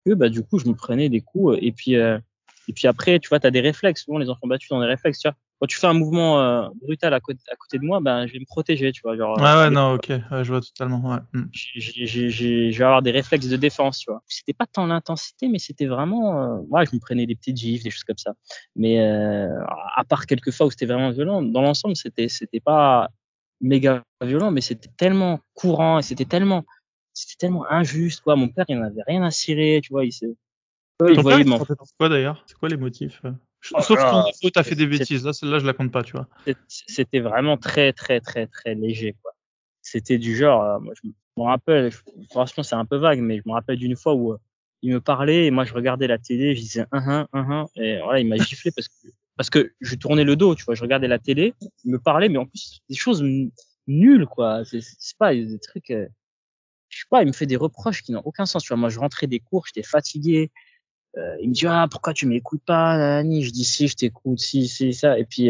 [0.05, 1.57] que, bah, du coup, je me prenais des coups.
[1.61, 2.19] Et puis, euh,
[2.67, 4.03] et puis après, tu vois, t'as des réflexes.
[4.03, 5.37] Souvent, les enfants battus ont des réflexes, tu vois.
[5.59, 8.33] Quand tu fais un mouvement euh, brutal à côté, à côté de moi, ben, je
[8.33, 9.17] vais me protéger, tu vois.
[9.17, 11.01] Genre, Ouais, ouais, euh, non, ok, ouais, je vois totalement.
[11.11, 11.17] Ouais.
[11.33, 11.45] Mm.
[11.51, 14.21] j'ai- j'ai- j'ai- je vais avoir des réflexes de défense, tu vois.
[14.27, 17.83] C'était pas tant l'intensité, mais c'était vraiment, euh, ouais, je me prenais des petites gifles,
[17.85, 18.33] des choses comme ça.
[18.75, 19.49] Mais euh,
[19.95, 23.09] à part quelques fois où c'était vraiment violent, dans l'ensemble, c'était c'était pas
[23.59, 26.65] méga violent, mais c'était tellement courant et c'était tellement
[27.13, 28.35] c'était tellement injuste, quoi.
[28.35, 30.05] Mon père, il en avait rien à cirer, tu vois.
[30.05, 30.35] Il ils
[31.15, 32.43] Ton père, il frappait pour quoi d'ailleurs?
[32.45, 33.31] C'est quoi les motifs euh?
[33.73, 35.25] Oh Sauf quand tu t'as fait des bêtises.
[35.25, 36.27] Là, celle-là, je la compte pas, tu vois.
[36.67, 39.31] c'était vraiment très très très très léger quoi.
[39.81, 41.97] C'était du genre, euh, moi je me rappelle, je-
[42.29, 44.37] franchement c'est un peu vague, mais je me rappelle d'une fois où euh,
[44.81, 47.65] il me parlait et moi je regardais la télé, je disais un un un un
[47.75, 50.75] et voilà il m'a giflé parce que parce que je tournais le dos, tu vois,
[50.75, 53.23] je regardais la télé, il me parlait mais en plus des choses
[53.87, 56.07] nulles quoi, c'est c'est pas des trucs, euh,
[56.89, 58.89] je sais pas, il me fait des reproches qui n'ont aucun sens, tu vois, moi
[58.89, 60.51] je rentrais des cours, j'étais fatigué,
[61.41, 63.43] il me dit ah pourquoi tu m'écoutes pas Nani?
[63.43, 65.17] Je dis si je t'écoute si si ça.
[65.17, 65.47] Et puis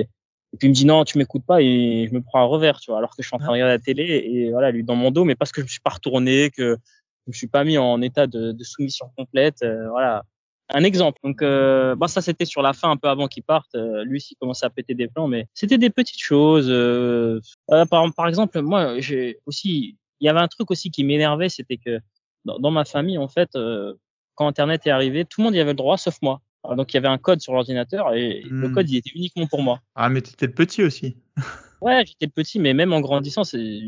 [0.54, 2.80] et puis il me dit non tu m'écoutes pas et je me prends un revers
[2.80, 4.84] tu vois alors que je suis en train de regarder la télé et voilà lui
[4.84, 6.78] dans mon dos mais parce que je me suis pas retourné que
[7.26, 10.24] je me suis pas mis en état de, de soumission complète euh, voilà.
[10.70, 11.18] Un exemple.
[11.24, 13.74] Donc euh, bah ça c'était sur la fin un peu avant qu'il parte.
[13.76, 17.40] Euh, lui s'il commençait à péter des plans mais c'était des petites choses euh,
[17.72, 21.48] euh, par, par exemple moi j'ai aussi il y avait un truc aussi qui m'énervait
[21.50, 22.00] c'était que
[22.44, 23.94] dans, dans ma famille en fait euh,
[24.38, 26.40] quand Internet est arrivé, tout le monde y avait le droit sauf moi.
[26.64, 28.74] Alors, donc il y avait un code sur l'ordinateur et le Hmm.
[28.74, 29.82] code il était uniquement pour moi.
[29.96, 31.18] Ah, mais t'étais le petit aussi.
[31.80, 33.44] Ouais, j'étais le petit, mais même en grandissant,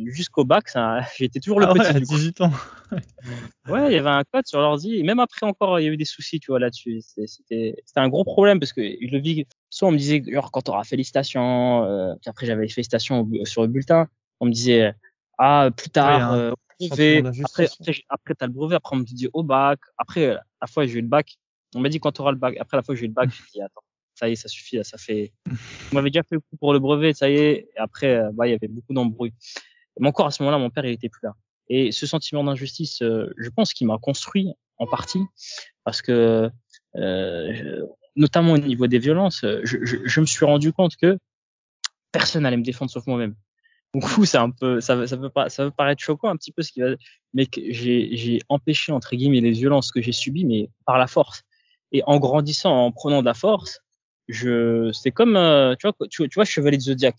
[0.05, 1.87] jusqu'au bac, ça, j'étais toujours le Ah ouais, petit.
[1.89, 2.13] à du coup.
[2.13, 2.51] 18 ans.
[3.67, 5.91] Ouais, il y avait un code sur l'ordi et même après encore, il y a
[5.91, 7.01] eu des soucis, tu vois, là-dessus.
[7.01, 9.45] C'était, un gros problème parce que je le vis.
[9.71, 13.63] Soit on me disait genre quand t'auras félicitations, euh, puis après j'avais les félicitations sur
[13.63, 14.07] le bulletin,
[14.39, 14.93] on me disait
[15.39, 16.31] ah plus tard.
[16.31, 17.67] Oui, euh, après, après,
[18.09, 19.79] après t'as le brevet, après on me dit au bac.
[19.97, 21.37] Après la fois j'ai eu le bac,
[21.75, 22.55] on m'a dit quand t'auras le bac.
[22.59, 23.81] Après la fois j'ai eu le bac, j'ai dit attends,
[24.19, 25.31] ça y est, ça suffit, là, ça fait.
[25.91, 27.69] On m'avait déjà fait le coup pour le brevet, ça y est.
[27.75, 29.33] Et après, euh, bah il y avait beaucoup d'embrouilles.
[29.99, 31.33] Mais encore à ce moment-là, mon père il était plus là.
[31.69, 35.21] Et ce sentiment d'injustice, euh, je pense qu'il m'a construit en partie
[35.83, 36.49] parce que,
[36.95, 41.17] euh, notamment au niveau des violences, je, je, je, me suis rendu compte que
[42.11, 43.35] personne n'allait me défendre sauf moi-même.
[43.95, 46.51] Du coup, c'est un peu, ça, ça peut pas, ça peut paraître choquant un petit
[46.51, 46.89] peu ce qui va,
[47.33, 51.07] mais que j'ai, j'ai empêché entre guillemets les violences que j'ai subies, mais par la
[51.07, 51.43] force.
[51.91, 53.79] Et en grandissant, en prenant de la force,
[54.27, 57.15] je, c'est comme, euh, tu vois, tu, tu vois, Chevalier de Zodiac.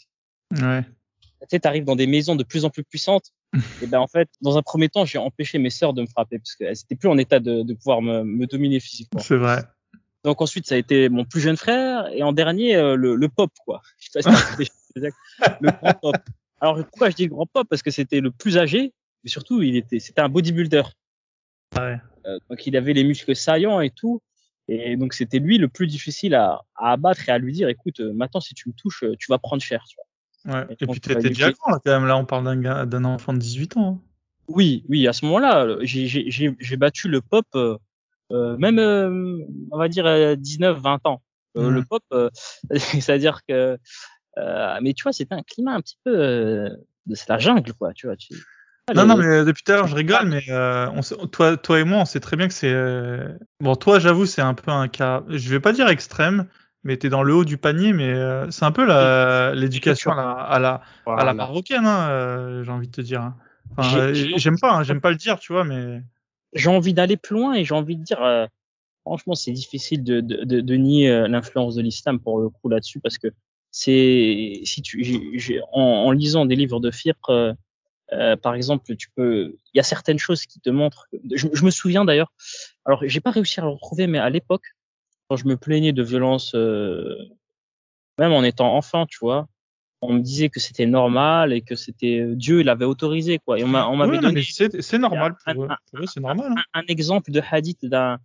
[0.52, 0.84] Ouais.
[1.22, 3.32] Tu sais, t'arrives dans des maisons de plus en plus puissantes.
[3.82, 6.38] et ben en fait, dans un premier temps, j'ai empêché mes sœurs de me frapper
[6.38, 9.20] parce qu'elles étaient plus en état de, de pouvoir me, me dominer physiquement.
[9.20, 9.64] C'est vrai.
[10.22, 13.28] Donc ensuite, ça a été mon plus jeune frère et en dernier, euh, le, le
[13.28, 13.80] pop quoi.
[13.98, 14.68] Je sais pas si
[15.60, 16.16] le grand pop.
[16.60, 18.92] Alors pourquoi je dis le grand pop Parce que c'était le plus âgé,
[19.24, 20.82] mais surtout il était, c'était un bodybuilder.
[21.76, 21.96] Ouais.
[22.26, 24.20] Euh, donc il avait les muscles saillants et tout.
[24.68, 28.00] Et donc c'était lui le plus difficile à, à, abattre et à lui dire, écoute,
[28.00, 29.84] euh, maintenant si tu me touches, tu vas prendre cher.
[29.88, 30.04] Tu vois.
[30.44, 30.66] Ouais.
[30.70, 32.06] Et, et puis tu étais déjà grand là, quand même.
[32.06, 33.88] Là, on parle d'un, d'un enfant de 18 ans.
[33.88, 34.00] Hein.
[34.48, 35.06] Oui, oui.
[35.06, 37.46] À ce moment-là, j'ai, j'ai, j'ai battu le pop,
[38.32, 39.38] euh, même, euh,
[39.70, 41.22] on va dire 19-20 ans.
[41.54, 41.68] Mmh.
[41.68, 42.02] Le pop,
[42.76, 43.76] c'est-à-dire que euh,
[44.36, 46.70] mais tu vois, c'était un climat un petit peu euh,
[47.06, 47.92] de la jungle, quoi.
[47.92, 48.16] Tu vois.
[48.16, 48.34] Tu...
[48.94, 51.80] non, non, mais depuis tout à l'heure, je rigole, mais euh, on sait, toi, toi
[51.80, 52.72] et moi, on sait très bien que c'est.
[52.72, 53.28] Euh...
[53.60, 55.22] Bon, toi, j'avoue, c'est un peu un cas.
[55.28, 56.46] Je vais pas dire extrême,
[56.84, 58.84] mais t'es dans le haut du panier, mais euh, c'est un peu
[59.54, 61.22] l'éducation à la à la, voilà.
[61.22, 63.22] à la marocaine, hein, j'ai envie de te dire.
[63.22, 63.36] Hein.
[63.76, 66.02] Enfin, j'aime pas, hein, j'aime pas le dire, tu vois, mais.
[66.52, 68.48] J'ai envie d'aller plus loin et j'ai envie de dire.
[69.02, 73.00] Franchement, c'est difficile de, de, de, de nier l'influence de l'islam pour le coup là-dessus
[73.00, 73.28] parce que
[73.70, 77.54] c'est si tu j en, en, lisant des livres de Firq euh,
[78.12, 81.64] euh, par exemple tu peux il y a certaines choses qui te montrent je, je
[81.64, 82.32] me souviens d'ailleurs
[82.84, 84.64] alors j'ai pas réussi à le retrouver mais à l'époque
[85.28, 87.16] quand je me plaignais de violence euh,
[88.18, 89.46] même en étant enfant tu vois
[90.02, 93.68] on me disait que c'était normal et que c'était Dieu l'avait autorisé quoi et on
[93.68, 95.54] m'avait oui, donné c'est normal un,
[96.06, 96.62] c'est normal hein.
[96.74, 98.18] un, un, exemple de hadith d'un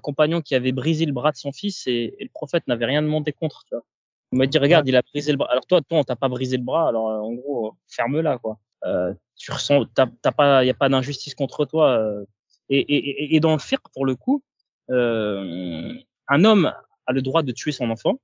[0.00, 3.02] compagnon qui avait brisé le bras de son fils et, et le prophète n'avait rien
[3.02, 3.84] demandé contre tu vois
[4.32, 5.50] on m'a dit, regarde, il a brisé le bras.
[5.50, 6.88] Alors toi, toi, on t'a pas brisé le bras.
[6.88, 8.58] Alors en gros, ferme-la, quoi.
[8.84, 11.98] Euh, tu ressens, t'as, t'as pas, y a pas d'injustice contre toi.
[11.98, 12.24] Euh,
[12.68, 14.42] et, et, et, dans le firq, pour le coup,
[14.90, 15.92] euh,
[16.28, 16.72] un homme
[17.06, 18.20] a le droit de tuer son enfant.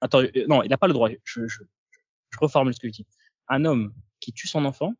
[0.00, 1.10] Attends, euh, non, il n'a pas le droit.
[1.24, 1.62] Je, je,
[2.30, 3.06] je reformule ce que je dis.
[3.48, 4.94] Un homme qui tue son enfant,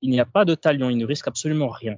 [0.00, 1.96] il n'y a pas de talion, il ne risque absolument rien.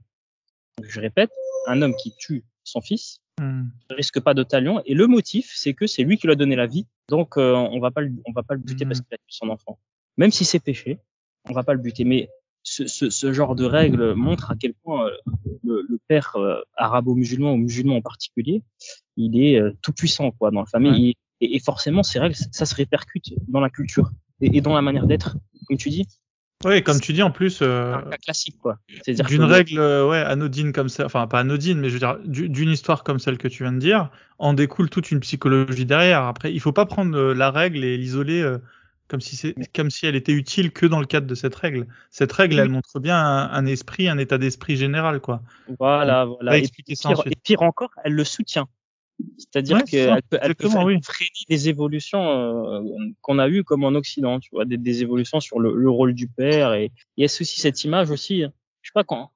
[0.78, 1.30] Donc, je répète,
[1.66, 3.64] un homme qui tue son fils hmm.
[3.90, 4.82] ne risque pas de talion.
[4.86, 6.86] Et le motif, c'est que c'est lui qui lui a donné la vie.
[7.12, 8.88] Donc, euh, on va pas le, on va pas le buter mmh.
[8.88, 9.78] parce qu'il a tué son enfant.
[10.16, 10.98] Même si c'est péché,
[11.46, 12.04] on va pas le buter.
[12.04, 12.30] Mais
[12.62, 15.10] ce, ce, ce genre de règle montre à quel point euh,
[15.62, 18.62] le, le, père euh, arabo-musulman ou musulman en particulier,
[19.18, 21.08] il est euh, tout puissant quoi dans la famille.
[21.08, 21.14] Ouais.
[21.42, 24.10] Et, et, forcément, ces règles, ça se répercute dans la culture
[24.40, 25.36] et, et dans la manière d'être,
[25.66, 26.06] comme tu dis.
[26.64, 27.60] Oui, comme tu dis en plus.
[27.62, 28.78] Euh, un cas classique, quoi.
[29.06, 32.70] D'une règle, euh, ouais, anodine comme ça, enfin pas anodine, mais je veux dire, d'une
[32.70, 36.22] histoire comme celle que tu viens de dire, en découle toute une psychologie derrière.
[36.22, 38.58] Après, il faut pas prendre euh, la règle et l'isoler euh,
[39.08, 41.86] comme si c'est, comme si elle était utile que dans le cadre de cette règle.
[42.10, 45.42] Cette règle, elle montre bien un, un esprit, un état d'esprit général, quoi.
[45.78, 46.58] Voilà, voilà.
[46.58, 48.68] Et pire, et pire encore, elle le soutient.
[49.38, 50.98] C'est-à-dire ouais, qu'elle peut, elle peut oui.
[51.02, 52.80] freiner des évolutions euh,
[53.20, 56.14] qu'on a eues comme en Occident, tu vois, des, des évolutions sur le, le, rôle
[56.14, 56.74] du père.
[56.74, 58.52] Et il y a aussi cette image aussi, hein.
[58.82, 59.30] je sais pas quand,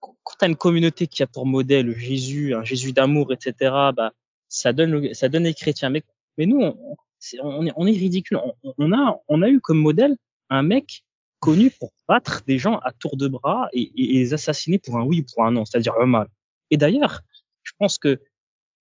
[0.00, 3.54] quand tu as une communauté qui a pour modèle Jésus, un Jésus d'amour, etc.
[3.96, 4.12] Bah,
[4.48, 5.90] ça donne, le, ça donne les chrétiens.
[5.90, 6.02] Mais,
[6.38, 6.96] mais nous, on,
[7.32, 8.38] est, on, est, on est ridicule.
[8.62, 10.16] On, on, a, on a eu comme modèle
[10.50, 11.04] un mec
[11.40, 14.96] connu pour battre des gens à tour de bras et, et, et les assassiner pour
[14.98, 16.28] un oui ou pour un non, c'est-à-dire un mal.
[16.70, 17.22] Et d'ailleurs,
[17.62, 18.20] je pense que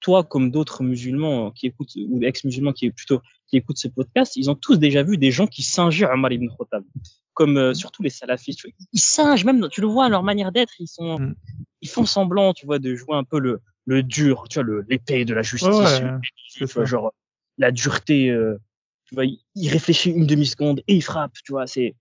[0.02, 4.50] toi comme d'autres musulmans qui écoutent ou ex-musulmans qui plutôt qui écoutent ce podcast, ils
[4.50, 6.84] ont tous déjà vu des gens qui singent Omar ibn Khattab,
[7.34, 8.66] comme euh, surtout les salafistes.
[8.94, 11.36] Ils singent même, tu le vois leur manière d'être, ils sont, mm.
[11.82, 15.26] ils font semblant, tu vois, de jouer un peu le le dur, tu vois, l'épée
[15.26, 16.20] de la justice, ouais,
[16.56, 17.14] tu vois, genre
[17.58, 18.30] la dureté.
[18.30, 18.58] Euh,
[19.06, 21.96] tu vois, il réfléchit une demi seconde et il frappe, tu vois, c'est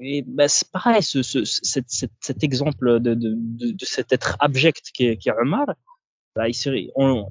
[0.00, 4.12] et bah, c'est pareil, ce, ce, cet, cet, cet exemple de, de, de, de, cet
[4.12, 5.66] être abject qui est, qui est Omar,
[6.34, 7.28] bah, il on,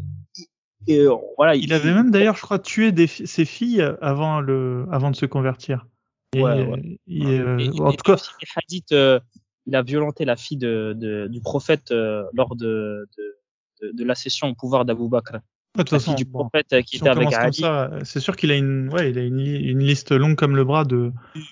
[0.90, 1.56] euh, voilà.
[1.56, 5.16] Il, il avait même d'ailleurs, je crois, tué des, ses filles avant le, avant de
[5.16, 5.86] se convertir.
[6.34, 7.00] Et, ouais, ouais.
[7.08, 8.16] Et, euh, en tout cas,
[8.56, 9.20] hadith, euh,
[9.66, 13.08] il a violenté la fille de, de du prophète euh, lors de,
[13.82, 15.40] de, de, la session au pouvoir d'Abu Bakr.
[15.78, 17.64] Toute façon, du prophète bon, qui si était avec Ali.
[18.04, 20.84] C'est sûr qu'il a une, ouais, il a une, une, liste longue comme le bras
[20.84, 21.12] de,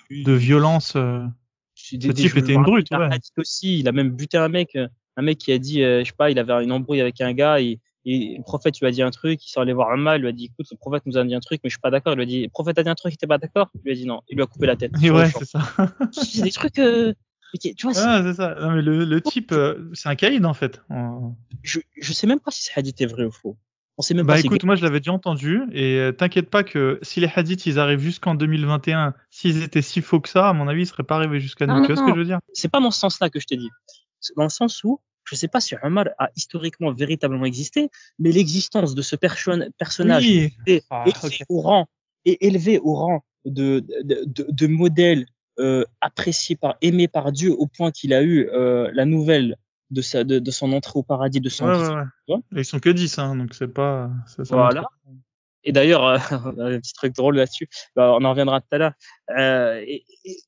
[0.09, 0.97] de violences.
[1.75, 2.91] Ce type était une brute.
[2.91, 3.09] Ouais.
[3.37, 4.77] aussi, il a même buté un mec
[5.19, 7.33] un mec qui a dit, euh, je sais pas, il avait une embrouille avec un
[7.33, 9.97] gars et, et le prophète lui a dit un truc, il s'est allé voir un
[9.97, 11.73] mal, il lui a dit, écoute, le prophète nous a dit un truc, mais je
[11.73, 12.13] suis pas d'accord.
[12.13, 13.69] Il lui a dit, le prophète a dit un truc, il était pas d'accord?
[13.75, 14.21] Il lui a dit non.
[14.29, 14.93] Il lui a coupé la tête.
[15.03, 15.59] Et ouais, c'est ça.
[16.11, 17.13] c'est des trucs, euh,
[17.59, 18.55] tu vois, ah, c'est ça.
[18.61, 20.81] Non, mais le, le type, euh, c'est un caïd en fait.
[21.63, 23.57] Je, je sais même pas si ce hadith est vrai ou faux.
[23.99, 26.63] On sait même bah pas écoute, moi je l'avais déjà entendu et euh, t'inquiète pas
[26.63, 30.53] que si les hadiths ils arrivent jusqu'en 2021, s'ils étaient si faux que ça, à
[30.53, 31.81] mon avis ils seraient pas arrivés jusqu'à nous.
[31.81, 32.39] Tu vois ce que je veux dire?
[32.53, 33.69] C'est pas dans ce sens-là que je t'ai dit.
[34.37, 38.95] Dans le sens où je sais pas si Omar a historiquement véritablement existé, mais l'existence
[38.95, 40.53] de ce personnage oui.
[40.65, 41.05] est, ah,
[41.49, 41.87] au rang
[42.25, 45.25] et élevé au rang de, de, de, de modèle
[45.59, 49.57] euh, apprécié par, aimé par Dieu au point qu'il a eu euh, la nouvelle
[49.91, 52.41] de, sa, de, de, son entrée au paradis, de son ouais, ouais, ouais.
[52.55, 54.09] Ils sont que 10, hein, donc c'est pas.
[54.25, 54.83] Ça, ça voilà.
[55.69, 56.17] Et d'ailleurs, euh,
[56.57, 58.93] un petit truc drôle là-dessus, bah, on en reviendra tout à l'heure,
[59.37, 59.85] euh,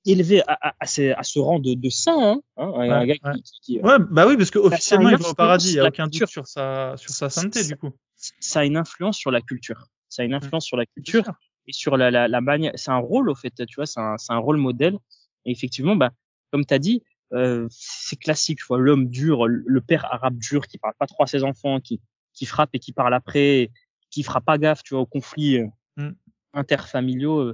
[0.03, 3.13] élevé à, à, à, à, ce rang de, de saint, hein, hein ouais, un gars
[3.23, 3.33] ouais.
[3.35, 6.07] qui, qui, ouais, bah oui, parce qu'officiellement il va au paradis, il n'y a aucun
[6.07, 7.91] doute sur sa, sur sa sainteté du coup.
[8.15, 9.85] Ça a une influence sur la culture.
[10.09, 11.25] Ça a une influence sur la culture
[11.67, 12.71] et sur la, la, la manière.
[12.73, 14.97] C'est un rôle au fait, tu vois, c'est un, un rôle modèle.
[15.45, 16.09] Et effectivement, bah,
[16.51, 17.03] comme tu as dit,
[17.33, 21.23] euh, c'est classique, tu vois, l'homme dur, le père arabe dur qui parle pas trop
[21.23, 22.01] à ses enfants, qui,
[22.33, 23.69] qui frappe et qui parle après,
[24.11, 26.11] qui fera pas gaffe, tu vois, aux conflits euh, mm.
[26.53, 27.53] interfamiliaux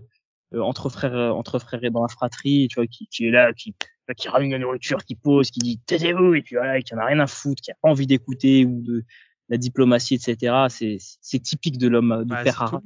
[0.54, 3.32] euh, entre frères, euh, entre frères et dans la fratrie, tu vois, qui, qui est
[3.32, 3.76] là, qui,
[4.16, 7.06] qui ramène la nourriture, qui pose, qui dit taisez-vous, et puis voilà, qui en a
[7.06, 9.04] rien à foutre, qui a pas envie d'écouter ou de
[9.50, 10.66] la diplomatie, etc.
[10.70, 12.82] C'est, c'est typique de l'homme, du ouais, père arabe.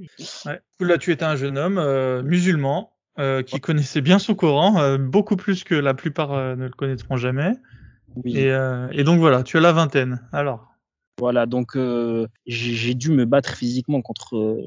[0.46, 0.60] Ouais.
[0.80, 4.98] Là, tu étais un jeune homme euh, musulman euh, qui connaissait bien son Coran, euh,
[4.98, 7.54] beaucoup plus que la plupart euh, ne le connaîtront jamais.
[8.16, 8.38] Oui.
[8.38, 8.48] Et,
[8.92, 10.22] et, donc voilà, tu as la vingtaine.
[10.34, 10.71] Alors.
[11.22, 11.78] Voilà, donc
[12.48, 14.58] j'ai dû me battre physiquement contre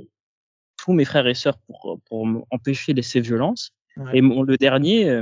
[0.79, 3.73] tous mes frères et sœurs pour, pour empêcher ces violences.
[3.97, 4.19] Ouais.
[4.19, 5.21] Et mon, le dernier,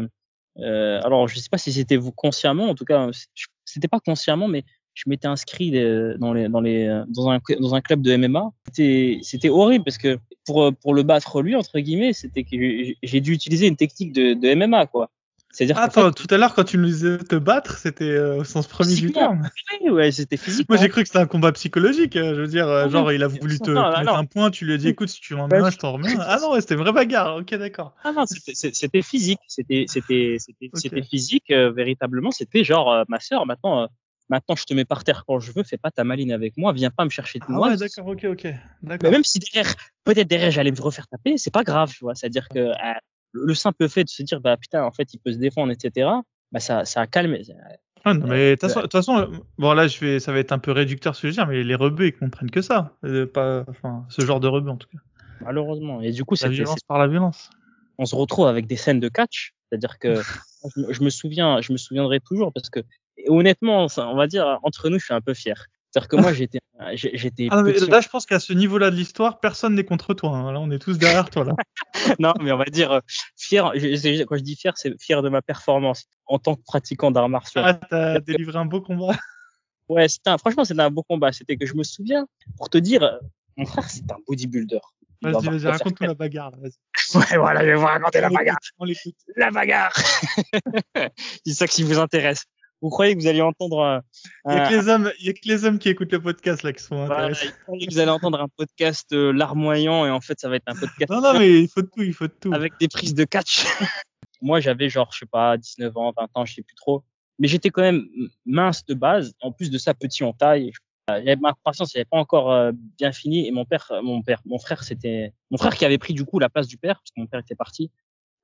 [0.57, 3.09] alors je sais pas si c'était vous consciemment, en tout cas,
[3.65, 4.63] c'était pas consciemment, mais
[4.93, 5.71] je m'étais inscrit
[6.19, 8.51] dans les dans les dans un dans un club de MMA.
[8.67, 13.21] C'était c'était horrible parce que pour pour le battre lui entre guillemets, c'était que j'ai
[13.23, 15.11] dû utiliser une technique de, de MMA quoi.
[15.53, 18.39] C'est-à-dire ah, Attends, fait, tout à l'heure quand tu nous disais te battre, c'était euh,
[18.39, 19.49] au sens premier du terme.
[19.83, 20.69] Oui, ouais, c'était physique.
[20.69, 22.15] Moi j'ai cru que c'était un combat psychologique.
[22.15, 24.75] Je veux dire, ah, genre il a voulu te non, mettre un point, tu lui
[24.75, 26.15] as dit écoute si tu m'en mets un, je t'en remets.
[26.21, 27.37] Ah non, ouais, c'était vraie bagarre.
[27.37, 27.95] Ok, d'accord.
[28.05, 29.41] Ah non, c'était physique.
[29.47, 31.03] C'était c'était c'était okay.
[31.03, 32.31] physique euh, véritablement.
[32.31, 33.89] C'était genre euh, ma sœur maintenant
[34.33, 36.73] Maintenant, je te mets par terre quand je veux, fais pas ta maline avec moi,
[36.73, 37.69] viens pas me chercher de ah moi.
[37.69, 38.47] Ouais, d'accord, ok, ok.
[38.83, 39.75] Mais même si derrière,
[40.05, 42.15] peut-être derrière, j'allais me refaire taper, c'est pas grave, tu vois.
[42.15, 42.73] C'est-à-dire que euh,
[43.33, 46.09] le simple fait de se dire, bah putain, en fait, il peut se défendre, etc.
[46.53, 47.43] Bah ça, ça a calmé.
[48.05, 50.59] Ah non, mais de toute façon, façon, bon là, je vais, ça va être un
[50.59, 53.27] peu réducteur ce que je veux dire, mais les rebeux ils comprennent que ça, euh,
[53.27, 54.99] pas, enfin, ce genre de rebeux en tout cas.
[55.41, 56.01] Malheureusement.
[56.01, 57.51] Et du coup, la violence par la violence.
[57.99, 60.15] On se retrouve avec des scènes de catch, c'est-à-dire que
[60.77, 62.81] je, je me souviens, je me souviendrai toujours parce que
[63.29, 65.67] honnêtement, on va dire, entre nous, je suis un peu fier.
[65.93, 66.61] C'est-à-dire que moi, j'étais,
[66.95, 67.49] j'étais.
[67.51, 70.31] Ah, mais là, je pense qu'à ce niveau-là de l'histoire, personne n'est contre toi.
[70.31, 70.53] Hein.
[70.53, 71.55] Là, on est tous derrière toi, là.
[72.19, 73.01] non, mais on va dire euh,
[73.37, 73.71] fier.
[73.75, 77.29] Je, quand je dis fier, c'est fier de ma performance en tant que pratiquant d'arts
[77.29, 77.61] martiaux.
[77.63, 79.15] Ah, t'as délivré un beau combat.
[79.91, 81.31] Ouais, un, franchement, c'était un beau combat.
[81.31, 82.27] C'était que je me souviens,
[82.57, 83.19] pour te dire,
[83.59, 84.81] mon frère, c'est un bodybuilder.
[85.21, 86.53] Vas-y, vas-y, raconte-nous la bagarre.
[87.15, 88.57] Ouais, voilà, je vais vous raconter la bagarre.
[89.37, 89.93] La bagarre.
[91.45, 92.45] c'est ça qui vous intéresse
[92.83, 94.03] vous croyez que vous allez entendre
[94.47, 96.21] il y a que les hommes il y a que les hommes qui écoutent le
[96.21, 97.55] podcast là qui sont voilà, intéressés.
[97.69, 101.11] vous allez entendre un podcast euh, larmoyant et en fait ça va être un podcast
[101.11, 102.53] non non mais il faut de tout il faut de tout.
[102.53, 103.65] avec des prises de catch.
[104.43, 107.05] Moi j'avais genre je sais pas 19 ans 20 ans je sais plus trop.
[107.39, 108.05] Mais j'étais quand même
[108.45, 110.73] mince de base en plus de ça petit en taille.
[111.09, 114.83] Ma croissance n'avait pas encore euh, bien fini et mon père mon père mon frère
[114.83, 117.27] c'était mon frère qui avait pris du coup la place du père parce que mon
[117.27, 117.93] père était parti.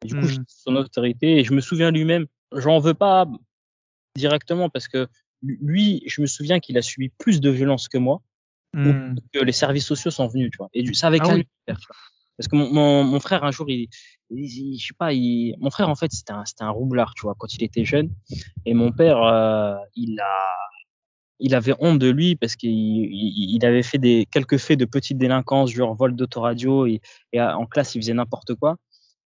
[0.05, 0.45] Et du coup mmh.
[0.47, 3.26] son autorité et je me souviens lui-même j'en veux pas
[4.19, 5.09] directement parce que
[5.43, 8.21] lui, je me souviens qu'il a subi plus de violence que moi,
[8.75, 9.14] mmh.
[9.33, 10.69] que les services sociaux sont venus, tu vois.
[10.75, 11.47] Et ça avec ah, oui.
[11.66, 13.89] Parce que mon, mon, mon, frère, un jour, il,
[14.31, 17.23] il, je sais pas, il, mon frère, en fait, c'était un, c'était un roublard, tu
[17.23, 18.11] vois, quand il était jeune.
[18.64, 20.55] Et mon père, euh, il a,
[21.41, 25.19] il avait honte de lui parce qu'il il, avait fait des quelques faits de petite
[25.19, 27.01] délinquance, genre vol d'autoradio et,
[27.33, 28.77] et en classe, il faisait n'importe quoi.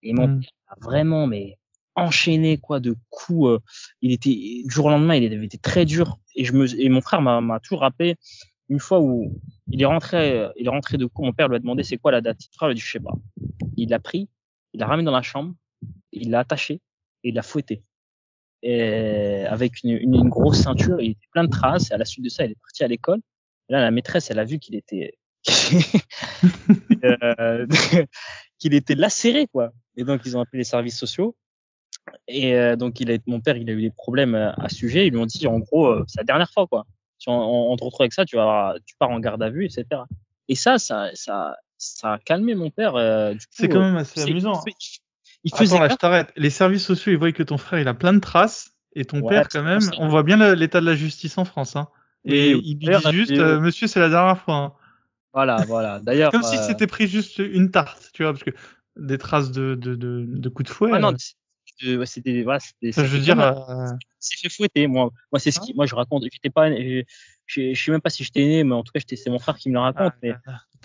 [0.03, 0.39] Et mon mmh.
[0.41, 1.57] père a vraiment, mais
[2.01, 3.49] enchaîné quoi de coups.
[3.49, 3.59] Euh,
[4.01, 6.17] il était du jour au lendemain, il avait été très dur.
[6.35, 8.15] Et je me et mon frère m'a toujours rappelé
[8.69, 9.39] une fois où
[9.71, 11.23] il est rentré, il est rentré de coup.
[11.23, 12.37] Mon père lui a demandé c'est quoi la date.
[12.39, 13.09] Mon frère lui a dit.
[13.77, 14.29] Il l'a pris,
[14.73, 15.53] il l'a ramené dans la chambre,
[16.11, 16.75] il l'a attaché
[17.23, 17.83] et il l'a fouetté.
[18.61, 21.91] Et avec une, une, une, grosse ceinture, il était plein de traces.
[21.91, 23.21] Et à la suite de ça, il est parti à l'école.
[23.69, 25.13] Là, la maîtresse, elle a vu qu'il était
[27.03, 27.67] euh,
[28.59, 29.71] qu'il était lacéré quoi.
[29.95, 31.35] Et donc ils ont appelé les services sociaux.
[32.27, 34.75] Et euh, donc, il a, mon père, il a eu des problèmes euh, à ce
[34.75, 35.07] sujet.
[35.07, 36.85] Ils lui ont dit, en gros, euh, c'est la dernière fois, quoi.
[37.17, 39.65] Si on, on, te retrouve avec ça, tu vas, tu pars en garde à vue,
[39.65, 39.85] etc.
[40.47, 42.95] Et ça, ça, ça, ça a calmé mon père.
[42.95, 44.61] Euh, c'est quand même assez amusant.
[44.65, 44.73] Il,
[45.43, 46.31] il faisait Attends, là, je t'arrête.
[46.35, 48.71] Les services sociaux, ils voient que ton frère, il a plein de traces.
[48.93, 51.75] Et ton père, quand même, on voit bien l'état de la justice en France.
[51.75, 51.87] Hein.
[52.25, 54.55] Et il dit juste, euh, monsieur, c'est la dernière fois.
[54.55, 54.73] Hein.
[55.33, 55.99] Voilà, voilà.
[56.03, 56.31] D'ailleurs.
[56.31, 58.51] Comme si c'était pris juste une tarte, tu vois, parce que
[58.97, 60.91] des traces de, de, de, de coups de fouet.
[60.93, 61.13] Ah non,
[61.85, 62.05] euh.
[62.05, 62.91] c'était, voilà, c'était.
[62.91, 63.37] je veux dire.
[64.19, 65.11] C'est fait fouetter, moi.
[65.31, 66.23] Moi, c'est ce qui, moi, je raconte.
[66.31, 67.03] J'étais pas, je,
[67.45, 69.69] je, sais même pas si j'étais né, mais en tout cas, c'est mon frère qui
[69.69, 70.13] me le raconte.
[70.13, 70.33] Ah, mais,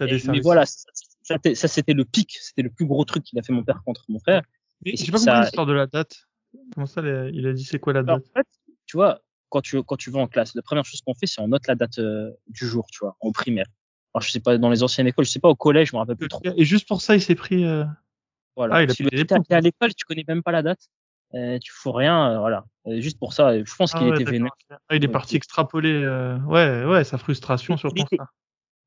[0.01, 3.43] mais, mais, voilà, ça, ça c'était le pic, c'était le plus gros truc qu'il a
[3.43, 4.43] fait mon père contre mon frère.
[4.85, 6.27] Mais j'ai pas compris l'histoire de la date.
[6.75, 7.01] Comment ça,
[7.33, 8.25] il a dit c'est quoi la date?
[8.31, 8.47] En fait,
[8.87, 11.41] tu vois, quand tu, quand tu vas en classe, la première chose qu'on fait, c'est
[11.41, 13.67] on note la date euh, du jour, tu vois, en primaire.
[14.15, 15.99] Alors, je sais pas, dans les anciennes écoles, je sais pas, au collège, je me
[15.99, 16.41] rappelle plus trop.
[16.57, 17.65] Et juste pour ça, il s'est pris.
[17.65, 17.85] Euh...
[18.57, 18.77] Voilà.
[18.77, 19.05] Ah, il a si
[19.51, 20.89] à l'école, tu connais même pas la date.
[21.35, 22.65] Euh, tu fous rien, euh, voilà.
[23.01, 24.53] juste pour ça, je pense ah qu'il était vénère.
[24.89, 26.07] Ah, il est parti extrapoler,
[26.47, 28.29] ouais, ouais, sa frustration sur ça.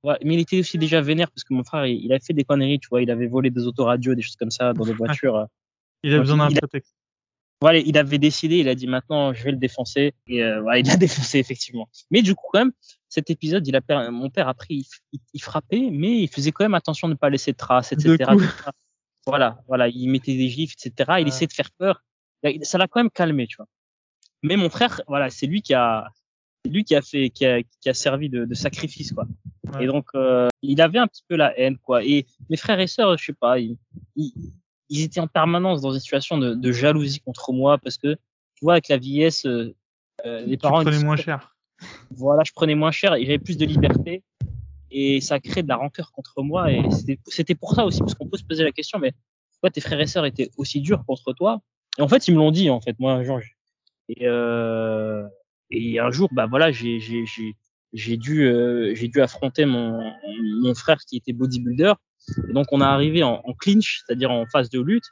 [0.03, 2.33] Ouais, mais il était aussi déjà vénère parce que mon frère, il, il avait fait
[2.33, 4.93] des conneries, tu vois, il avait volé des autoradios, des choses comme ça dans des
[5.21, 5.47] voitures.
[6.03, 6.95] il a besoin d'un prétexte.
[7.59, 10.79] Voilà, il avait décidé, il a dit maintenant je vais le défoncer et euh, voilà,
[10.79, 11.89] il a défoncé effectivement.
[12.11, 12.71] Mais du coup quand même,
[13.09, 14.85] cet épisode, il a mon père après il,
[15.33, 18.25] il, frappait, mais il faisait quand même attention de ne pas laisser de traces, etc.
[19.27, 21.17] voilà, voilà, il mettait des gifs, etc.
[21.19, 22.03] Il essayait de faire peur.
[22.63, 23.67] Ça l'a quand même calmé, tu vois.
[24.43, 26.07] Mais mon frère, voilà, c'est lui qui a,
[26.65, 29.25] lui qui a fait, qui a, qui a servi de, de sacrifice, quoi.
[29.79, 32.03] Et donc, euh, il avait un petit peu la haine, quoi.
[32.03, 33.77] Et mes frères et sœurs, je sais pas, ils,
[34.89, 38.15] ils étaient en permanence dans une situation de, de, jalousie contre moi parce que
[38.55, 39.75] tu vois avec la vieillesse euh,
[40.25, 41.55] euh les parents prenaient moins cher
[42.11, 44.23] voilà je prenais moins cher et j'avais plus de liberté
[44.91, 46.71] et ça crée de la rancœur contre moi.
[46.71, 46.81] Et
[47.27, 49.13] c'était pour ça aussi parce qu'on peut se poser la question mais
[49.53, 51.61] pourquoi tes frères et sœurs étaient aussi durs contre toi?
[51.97, 53.55] Et en fait ils me l'ont dit en fait moi Georges.
[54.09, 55.27] Et euh,
[55.69, 57.25] et un jour bah voilà j'ai j'ai
[57.93, 59.99] j'ai dû euh, j'ai dû affronter mon
[60.61, 61.93] mon frère qui était bodybuilder.
[62.49, 65.05] Et donc on a arrivé en, clinch, c'est-à-dire en phase de lutte,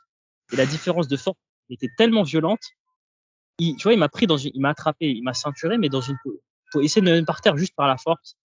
[0.52, 1.38] et la différence de force
[1.70, 2.62] était tellement violente.
[3.58, 5.88] Il, tu vois, il m'a pris dans une, il m'a attrapé, il m'a ceinturé, mais
[5.88, 6.18] dans une,
[6.72, 8.38] pour essayer de me mettre par terre juste par la force.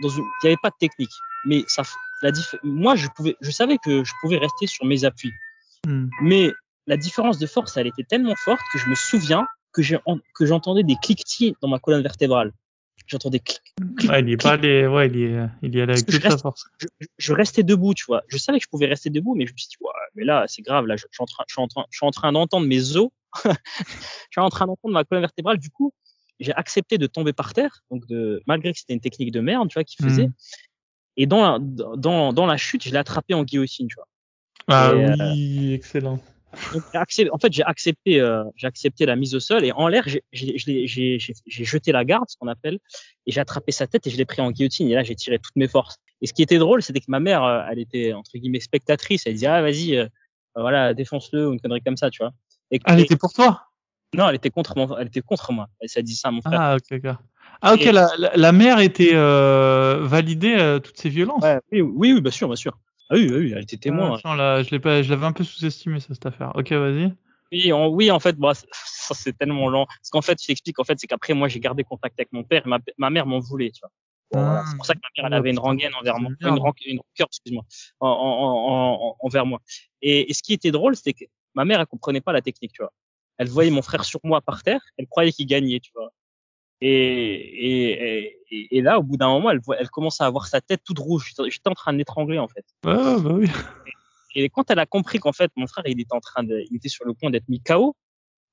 [0.00, 1.12] Dans une, il n'y avait pas de technique.
[1.44, 1.82] Mais ça,
[2.22, 2.30] la
[2.62, 5.32] moi, je pouvais, je savais que je pouvais rester sur mes appuis.
[5.86, 6.08] Hmm.
[6.20, 6.52] Mais
[6.86, 9.98] la différence de force, elle était tellement forte que je me souviens que j'ai,
[10.34, 12.52] que j'entendais des cliquetis dans ma colonne vertébrale
[13.06, 13.60] j'entends des clics.
[14.08, 16.64] ouais, il est pas allé, ouais, il est, il est allé avec toute sa force.
[16.78, 16.86] Je,
[17.18, 18.22] je, restais debout, tu vois.
[18.28, 20.44] Je savais que je pouvais rester debout, mais je me suis dit, ouais, mais là,
[20.48, 22.32] c'est grave, là, je, suis en train, je suis en train, je suis en train
[22.32, 23.10] d'entendre mes os.
[23.44, 23.50] je
[24.30, 25.58] suis en train d'entendre ma colonne vertébrale.
[25.58, 25.92] Du coup,
[26.40, 29.68] j'ai accepté de tomber par terre, donc de, malgré que c'était une technique de merde,
[29.68, 30.26] tu vois, qu'il faisait.
[30.26, 30.34] Hmm.
[31.16, 34.08] Et dans, dans, dans la chute, je l'ai attrapé en guillotine, tu vois.
[34.68, 36.20] Ah oui, excellent
[36.54, 41.18] en fait, j'ai accepté, euh, j'ai accepté la mise au sol et en l'air, j'ai
[41.46, 42.78] jeté la garde, ce qu'on appelle,
[43.26, 44.88] et j'ai attrapé sa tête et je l'ai pris en guillotine.
[44.88, 45.96] Et là, j'ai tiré toutes mes forces.
[46.20, 49.26] Et ce qui était drôle, c'était que ma mère, euh, elle était entre guillemets spectatrice.
[49.26, 50.06] Elle disait ah vas-y, euh,
[50.54, 52.32] voilà, défonce-le ou une connerie comme ça, tu vois.
[52.70, 53.62] Et, elle était pour toi?
[54.14, 55.68] Non, elle était contre mon, elle était contre moi.
[55.80, 56.60] Elle s'est dit ça à mon frère.
[56.60, 57.14] Ah ok, ok.
[57.64, 61.42] Ah ok, la, la, mère était euh, validée toutes ces violences.
[61.42, 62.76] Ouais, oui, oui, oui, bien sûr, bien sûr.
[63.08, 64.18] Ah oui, oui, elle était témoin.
[64.24, 66.50] Ah, je l'ai pas, je l'avais un peu sous-estimé ça, cette affaire.
[66.56, 67.14] Ok, vas-y.
[67.52, 69.86] Oui, en, oui, en fait, bah, ça c'est tellement lent.
[70.02, 72.42] Ce qu'en fait, je t'explique, en fait, c'est qu'après moi j'ai gardé contact avec mon
[72.42, 73.90] père, ma, ma mère m'en voulait, tu vois.
[74.34, 74.64] Ah.
[74.66, 77.26] c'est pour ça que ma mère elle avait une rengaine envers moi, une, une rancœur,
[77.26, 77.64] excuse-moi,
[78.00, 79.60] en, en, en, envers moi.
[80.00, 82.72] Et, et, ce qui était drôle, c'était que ma mère elle comprenait pas la technique,
[82.72, 82.92] tu vois.
[83.38, 86.12] Elle voyait mon frère sur moi par terre, elle croyait qu'il gagnait, tu vois.
[86.84, 90.82] Et, et, et, là, au bout d'un moment, elle, elle commence à avoir sa tête
[90.84, 91.32] toute rouge.
[91.48, 92.64] J'étais en train de l'étrangler, en fait.
[92.84, 93.48] Ah, bah oui.
[94.34, 96.76] Et, quand elle a compris qu'en fait, mon frère, il était en train de, il
[96.76, 97.94] était sur le point d'être mis KO,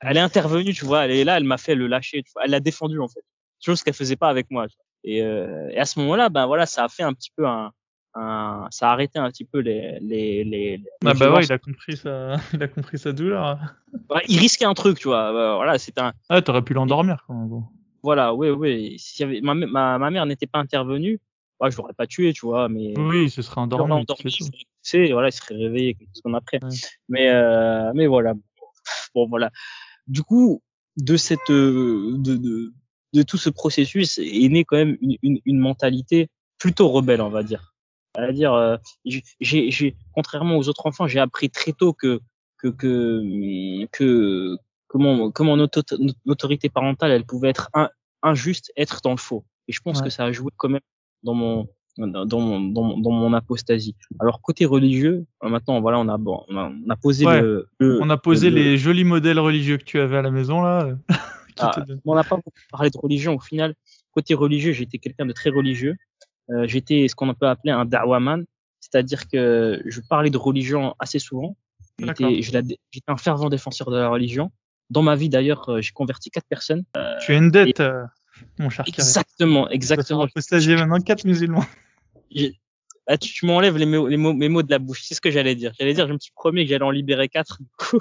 [0.01, 1.05] elle est intervenue, tu vois.
[1.05, 2.43] Elle est là, elle m'a fait le lâcher, tu vois.
[2.45, 3.23] Elle l'a défendu, en fait.
[3.65, 4.67] Chose qu'elle faisait pas avec moi.
[5.03, 7.71] Et, euh, et, à ce moment-là, ben voilà, ça a fait un petit peu un,
[8.16, 11.57] un ça a arrêté un petit peu les, les, les, ah bah ouais, il a
[11.60, 13.60] compris sa, il a compris sa douleur.
[14.28, 15.32] il risquait un truc, tu vois.
[15.55, 16.14] Voilà, c'est un.
[16.30, 17.64] Ah, t'aurais pu l'endormir, quand même.
[18.01, 18.95] Voilà, oui, oui.
[18.97, 21.20] Si avait, ma, ma, ma mère n'était pas intervenue,
[21.60, 22.93] ouais, je l'aurais pas tué, tu vois, mais.
[22.97, 23.91] Oui, ce serait endormi.
[23.93, 24.32] endormi
[24.82, 26.60] c'est voilà, il serait réveillé quelques secondes après.
[27.10, 28.34] Mais, euh, mais voilà.
[29.14, 29.51] Bon, voilà.
[30.07, 30.62] Du coup,
[30.97, 32.74] de cette, de, de,
[33.14, 37.30] de tout ce processus est né quand même une, une, une mentalité plutôt rebelle, on
[37.30, 37.74] va dire.
[38.16, 42.20] C'est-à-dire, euh, j'ai, j'ai, contrairement aux autres enfants, j'ai appris très tôt que,
[42.57, 44.57] que, que, que,
[44.88, 45.84] comment comment notre,
[46.26, 47.70] autorité parentale elle pouvait être
[48.24, 49.45] injuste, être dans le faux.
[49.68, 50.82] Et je pense que ça a joué quand même
[51.24, 53.95] dans mon dans mon, dans, dans mon apostasie.
[54.20, 57.68] Alors côté religieux, euh, maintenant voilà, on a bon, on a, on a posé le,
[57.80, 60.89] on a posé les jolis modèles religieux que tu avais à la maison là.
[61.60, 61.72] ah,
[62.05, 63.76] on n'a pas beaucoup parlé de religion au final.
[64.12, 65.95] Côté religieux, j'étais quelqu'un de très religieux.
[66.50, 68.45] Euh, j'étais ce qu'on peut appeler un da'waman,
[68.80, 71.56] c'est-à-dire que je parlais de religion assez souvent.
[72.00, 72.72] J'étais
[73.08, 74.52] un fervent défenseur de la religion.
[74.89, 76.84] Dans ma vie d'ailleurs, j'ai converti quatre personnes.
[77.22, 77.84] tu as une dette,
[78.58, 80.28] mon cher Exactement, exactement.
[80.28, 81.66] Tu stagier maintenant quatre musulmans.
[83.12, 85.02] Ah, tu, m'enlèves les mots, les mots, mes mots de la bouche.
[85.02, 85.72] C'est ce que j'allais dire.
[85.80, 87.58] J'allais dire, je me suis promis que j'allais en libérer quatre.
[87.60, 88.00] Du coup,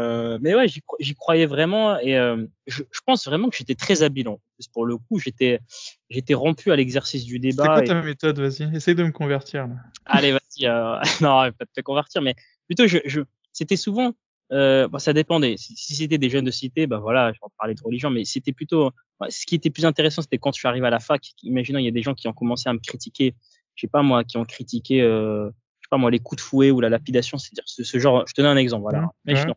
[0.00, 4.02] euh, mais ouais, j'y croyais vraiment et euh, je, je, pense vraiment que j'étais très
[4.02, 4.40] habilant.
[4.72, 5.60] Pour le coup, j'étais
[6.08, 7.62] j'étais rompu à l'exercice du débat.
[7.62, 8.38] C'est quoi ta méthode?
[8.38, 9.66] Vas-y, essaye de me convertir.
[9.66, 9.74] Là.
[10.06, 10.66] Allez, vas-y.
[10.66, 10.96] Euh...
[11.20, 12.34] non, pas de te convertir, mais
[12.66, 13.20] plutôt, je, je
[13.52, 14.14] c'était souvent.
[14.52, 15.56] Euh, bah, ça dépendait.
[15.56, 18.24] Si, si c'était des jeunes de cité, bah voilà, je vais parler de religion, mais
[18.24, 18.90] c'était plutôt.
[19.28, 21.22] Ce qui était plus intéressant, c'était quand je suis arrivé à la fac.
[21.42, 23.34] Imaginons, il y a des gens qui ont commencé à me critiquer.
[23.76, 25.02] Je sais pas moi, qui ont critiqué.
[25.02, 25.50] Euh,
[25.90, 28.24] pas moi, les coups de fouet ou la lapidation, c'est-à-dire ce, genre.
[28.26, 29.10] Je te donne un exemple, voilà.
[29.26, 29.52] Mmh,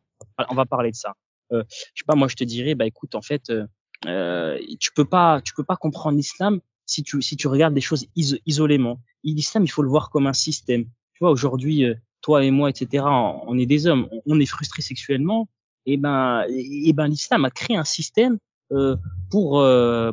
[0.50, 1.14] on va parler de ça.
[1.52, 3.66] Euh, je sais pas, moi, je te dirais, bah écoute, en fait, euh,
[4.06, 7.82] euh tu peux pas, tu peux pas comprendre l'islam si tu si tu regardes des
[7.82, 9.00] choses isolément.
[9.24, 10.86] L'islam, il faut le voir comme un système.
[11.14, 14.82] Tu vois, aujourd'hui, euh, toi et moi, etc., on, est des hommes, on, est frustrés
[14.82, 15.50] sexuellement.
[15.86, 18.38] Et ben, et ben, l'islam a créé un système
[18.72, 18.96] euh,
[19.30, 19.66] pour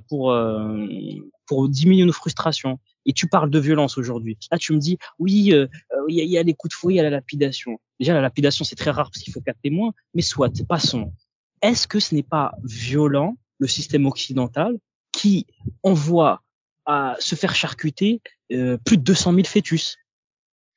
[0.09, 0.37] pour
[1.47, 4.39] pour diminuer nos frustrations et tu parles de violence aujourd'hui.
[4.51, 6.97] Là, tu me dis, oui, euh, euh, il y, a, les coups de fouet, il
[6.97, 7.81] y a la lapidation.
[7.99, 11.13] Déjà, la lapidation, c'est très rare parce qu'il faut quatre témoins, mais soit, passons.
[11.63, 14.79] Est-ce que ce n'est pas violent, le système occidental,
[15.13, 15.47] qui
[15.83, 16.43] envoie
[16.87, 18.21] à se faire charcuter
[18.53, 19.97] euh, plus de 200 000 fœtus?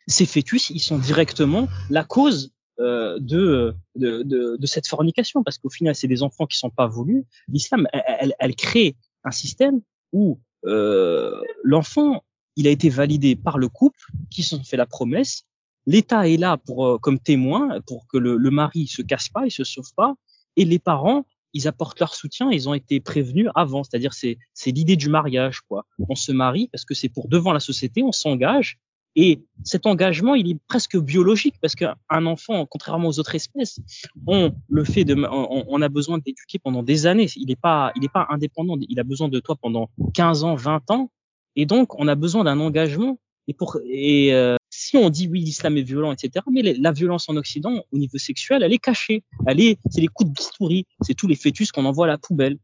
[0.07, 5.69] Ces fœtus, ils sont directement la cause de, de, de, de, cette fornication, parce qu'au
[5.69, 7.23] final, c'est des enfants qui sont pas voulus.
[7.47, 9.79] L'islam, elle, elle, elle crée un système
[10.11, 12.23] où euh, l'enfant,
[12.55, 13.99] il a été validé par le couple
[14.29, 15.43] qui se sont fait la promesse.
[15.85, 19.45] L'État est là pour euh, comme témoin pour que le, le mari se casse pas,
[19.45, 20.13] il se sauve pas,
[20.55, 22.51] et les parents, ils apportent leur soutien.
[22.51, 25.85] Ils ont été prévenus avant, c'est-à-dire c'est c'est l'idée du mariage quoi.
[26.09, 28.79] On se marie parce que c'est pour devant la société, on s'engage
[29.15, 33.79] et cet engagement, il est presque biologique parce qu'un enfant, contrairement aux autres espèces,
[34.25, 37.27] on le fait de, on, a besoin d'éduquer pendant des années.
[37.35, 38.75] Il n'est pas, il n'est pas indépendant.
[38.89, 41.11] Il a besoin de toi pendant 15 ans, 20 ans.
[41.55, 43.19] Et donc, on a besoin d'un engagement.
[43.47, 46.43] Et pour, et euh, si on dit oui, l'islam est violent, etc.
[46.51, 49.23] Mais la violence en Occident, au niveau sexuel, elle est cachée.
[49.45, 50.87] Elle est, c'est les coups de bistouri.
[51.01, 52.57] C'est tous les fœtus qu'on envoie à la poubelle.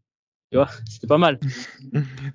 [0.51, 1.39] Tu vois, c'était pas mal.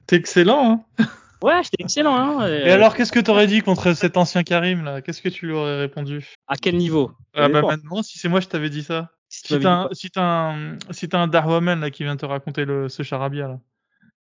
[0.07, 1.07] T'es excellent, hein
[1.45, 2.17] Ouais, c'était excellent.
[2.17, 2.71] Hein, et...
[2.71, 5.03] alors, qu'est-ce que tu aurais dit contre cet ancien Karim là?
[5.03, 6.27] Qu'est-ce que tu lui aurais répondu?
[6.49, 7.13] À quel niveau?
[7.35, 9.11] Ah bah maintenant, si c'est moi, je t'avais dit ça.
[9.29, 13.03] Si t'as un, si un, si un Darwoman là qui vient te raconter le, ce
[13.03, 13.61] charabia là,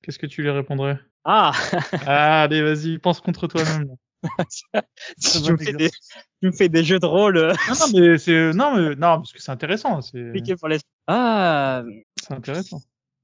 [0.02, 1.00] qu'est-ce que tu lui répondrais?
[1.26, 1.52] Ah
[2.08, 3.94] Ah, allez, vas-y, pense contre toi-même.
[5.22, 7.36] tu, me fais des, tu me fais des jeux de rôle.
[7.68, 10.02] non, non, mais c'est non, mais non, parce que c'est intéressant.
[10.02, 10.32] C'est.
[11.08, 11.84] Ah.
[12.22, 12.80] C'est intéressant.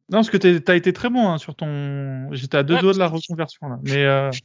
[0.09, 2.31] Non, parce que t'as été très bon hein, sur ton.
[2.33, 3.79] J'étais à deux doigts de la reconversion là.
[3.83, 4.31] Mais euh...
[4.31, 4.39] je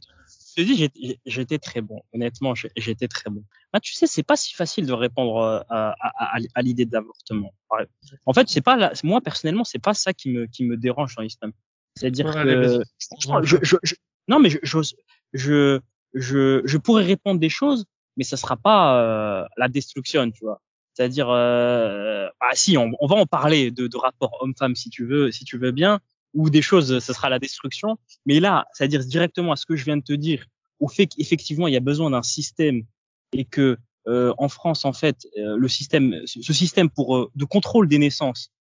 [0.55, 0.89] te dis,
[1.25, 2.03] j'étais très bon.
[2.13, 3.43] Honnêtement, j'étais très bon.
[3.71, 7.53] Ah, tu sais, c'est pas si facile de répondre euh, à, à, à, l'idée d'avortement.
[8.25, 11.23] En fait, c'est pas moi personnellement, c'est pas ça qui me qui me dérange dans
[11.23, 11.53] l'islam.
[11.95, 12.83] C'est-à-dire que
[13.43, 13.95] je, je, je,
[14.27, 14.59] non, mais je,
[15.33, 15.79] je
[16.13, 17.85] je je pourrais répondre des choses,
[18.17, 20.61] mais ça sera pas euh, la destruction, tu vois.
[20.93, 25.05] C'est-à-dire, euh, ah si, on, on, va en parler de, de rapport homme-femme si tu
[25.05, 25.99] veux, si tu veux bien,
[26.33, 27.97] ou des choses, ce sera la destruction.
[28.25, 30.45] Mais là, c'est-à-dire directement à ce que je viens de te dire,
[30.79, 32.83] au fait qu'effectivement il y a besoin d'un système
[33.31, 33.77] et que
[34.07, 37.97] euh, en France en fait euh, le système, ce système pour euh, de contrôle des
[37.97, 38.51] naissances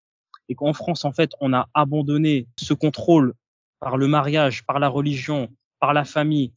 [0.48, 3.34] et qu'en France en fait on a abandonné ce contrôle
[3.80, 5.48] par le mariage, par la religion,
[5.80, 6.52] par la famille,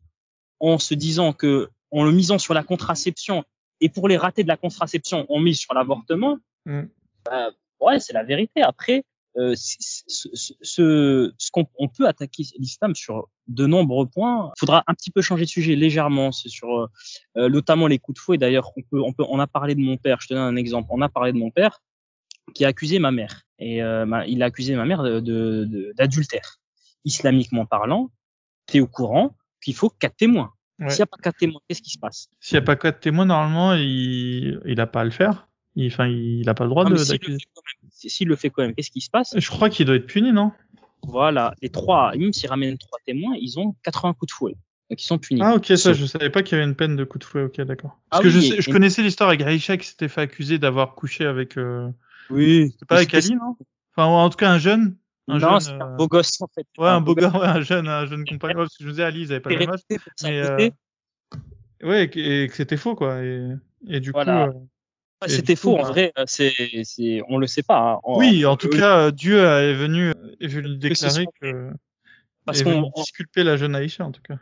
[0.60, 3.44] en se disant que en le misant sur la contraception
[3.82, 6.38] et pour les ratés de la contraception, on mise sur l'avortement.
[6.66, 6.84] Mm.
[7.26, 7.50] Bah,
[7.80, 8.62] ouais, c'est la vérité.
[8.62, 9.04] Après,
[9.38, 14.52] euh, ce, ce, ce qu'on on peut attaquer l'islam sur de nombreux points.
[14.56, 16.32] Il faudra un petit peu changer de sujet légèrement.
[16.32, 16.88] C'est sur euh,
[17.38, 18.38] euh, notamment les coups de fouet.
[18.38, 20.22] D'ailleurs, on peut, on peut, on a parlé de mon père.
[20.22, 20.88] Je te donne un exemple.
[20.92, 21.82] On a parlé de mon père
[22.54, 26.60] qui a accusé ma mère et euh, il a accusé ma mère de d'adultère.
[27.04, 28.12] Islamiquement parlant,
[28.68, 30.54] tu es au courant qu'il faut quatre témoins.
[30.80, 32.30] S'il n'y a pas quatre témoins, qu'est-ce qui se passe?
[32.40, 35.48] S'il n'y a pas quatre témoins, normalement, il il n'a pas à le faire.
[35.76, 36.96] Il, enfin, il n'a pas le droit de.
[37.92, 39.34] S'il le fait quand même, qu'est-ce qui se passe?
[39.38, 40.52] Je crois qu'il doit être puni, non?
[41.04, 44.56] Voilà, les trois, même s'ils ramènent trois témoins, ils ont 80 coups de fouet.
[44.90, 45.42] Donc ils sont punis.
[45.44, 47.44] Ah ok, ça, je savais pas qu'il y avait une peine de coup de fouet.
[47.44, 48.00] Ok, d'accord.
[48.10, 51.26] Parce ah que je, je connaissais l'histoire avec Aïcha qui s'était fait accuser d'avoir couché
[51.26, 51.58] avec.
[51.58, 51.90] Euh...
[52.30, 52.70] Oui.
[52.72, 53.56] C'était pas avec Ali, non?
[53.96, 54.96] Enfin, en tout cas, un jeune.
[55.28, 56.68] Un non, c'est un beau gosse en fait.
[56.78, 58.60] Ouais, un, beau gosse, ouais, un jeune, un jeune compagnon.
[58.60, 59.80] parce que je me disais, Ali, ils avaient pas le même âge.
[60.24, 60.70] Mais, euh...
[61.84, 63.24] Ouais, et que, c'était faux, quoi.
[63.24, 63.52] Et,
[63.88, 64.20] et du coup.
[64.20, 64.52] Euh...
[65.28, 66.54] C'était faux, en bah vrai, c'est,
[66.84, 67.94] c'est, on le sait pas.
[67.94, 68.00] Hein.
[68.04, 71.72] oui, en tout cas, Dieu est venu, est venu déclarer que,
[72.46, 74.36] parce qu'on disculpé la jeune Aïcha, en tout cas.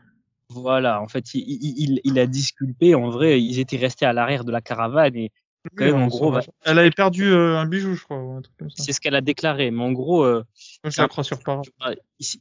[0.50, 2.96] Voilà, en fait, il, il, il, a disculpé.
[2.96, 5.32] En vrai, ils étaient restés à l'arrière de la caravane et
[5.76, 8.42] quand même, en gros, elle avait perdu euh, un bijou, je crois,
[8.76, 10.44] C'est ce qu'elle a déclaré, mais en gros, euh,
[10.84, 11.64] je la crois sur parole.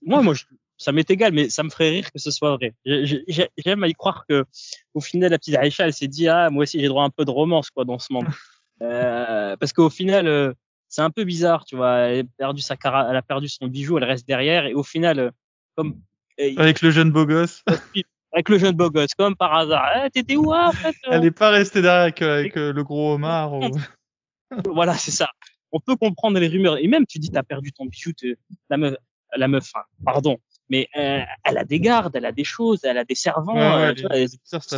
[0.03, 0.35] Moi, moi,
[0.79, 2.75] ça m'est égal, mais ça me ferait rire que ce soit vrai.
[2.85, 4.45] J'aime à y croire que,
[4.95, 7.11] au final, la petite Aïcha, elle s'est dit, ah, moi aussi, j'ai droit à un
[7.11, 8.27] peu de romance, quoi, dans ce monde.
[8.83, 10.53] euh, parce qu'au final, euh,
[10.89, 11.99] c'est un peu bizarre, tu vois.
[12.09, 14.83] Elle a perdu sa cara elle a perdu son bijou, elle reste derrière, et au
[14.83, 15.31] final, euh,
[15.77, 16.01] comme
[16.57, 17.63] avec le jeune beau gosse.
[18.33, 19.87] avec le jeune beau gosse, comme par hasard.
[20.05, 23.15] Eh, T'étais où hein, en fait Elle n'est pas restée derrière avec, avec le gros
[23.15, 23.53] homard.
[23.53, 23.71] Ou...
[24.73, 25.31] voilà, c'est ça.
[25.73, 26.79] On peut comprendre les rumeurs.
[26.79, 28.13] Et même, tu dis, t'as perdu ton bijou,
[28.71, 28.95] la meuf,
[29.35, 29.73] la meuf,
[30.05, 30.39] pardon,
[30.73, 33.55] mais euh, elle a des gardes, elle a des choses, elle a des servants.
[33.55, 34.27] Ouais, ouais,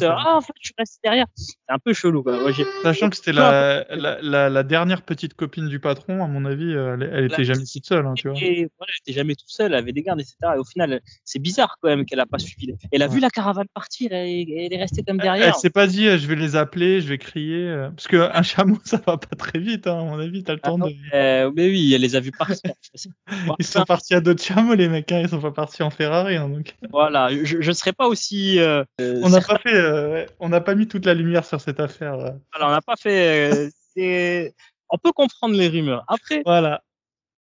[0.03, 1.27] euh, ah, en fait, je reste derrière.
[1.37, 2.25] C'est un peu chelou.
[2.25, 2.41] Quoi.
[2.41, 2.51] Moi,
[2.83, 6.73] Sachant que c'était la, la, la, la, dernière petite copine du patron, à mon avis,
[6.73, 8.05] elle, elle était jamais toute seule.
[8.07, 8.37] Hein, tu vois.
[8.43, 10.37] Et, voilà, elle était jamais toute seule, elle avait des gardes, etc.
[10.57, 12.75] Et au final, c'est bizarre quand même qu'elle a pas suivi.
[12.91, 15.47] Elle a vu la caravane partir et elle est restée comme derrière.
[15.47, 17.69] Elle, s'est pas dit, je vais les appeler, je vais crier.
[17.69, 20.43] Euh, parce qu'un chameau, ça va pas très vite, hein, à mon avis.
[20.43, 20.95] T'as le temps ah de.
[21.15, 22.73] Euh, mais oui, elle les a vus partir.
[23.59, 25.11] ils sont partis à d'autres chameaux, les mecs.
[25.13, 26.37] Hein, ils sont pas partis en Ferrari.
[26.37, 26.75] Hein, donc.
[26.91, 28.59] Voilà, je, je serais pas aussi.
[28.59, 31.81] Euh, on n'a pas fait, euh, on n'a pas mis toute la lumière sur cette
[31.81, 32.15] affaire.
[32.15, 32.31] Euh.
[32.53, 33.71] Alors, on n'a pas fait.
[33.99, 34.51] Euh,
[34.91, 36.05] on peut comprendre les rumeurs.
[36.09, 36.83] Après, voilà.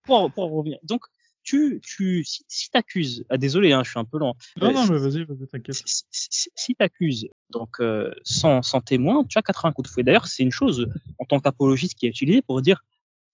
[0.04, 0.78] Pour, pour revenir.
[0.82, 1.04] Donc,
[1.44, 4.36] tu, tu, si, si t'accuses, ah, désolé, hein, je suis un peu lent.
[4.60, 5.74] Non, non, mais vas-y, vas-y, t'inquiète.
[5.74, 7.80] Si, si, si t'accuses, donc,
[8.22, 10.02] sans, sans témoin, tu as 80 coups de fouet.
[10.02, 10.88] D'ailleurs, c'est une chose,
[11.18, 12.82] en tant qu'apologiste, qui est utilisée pour dire,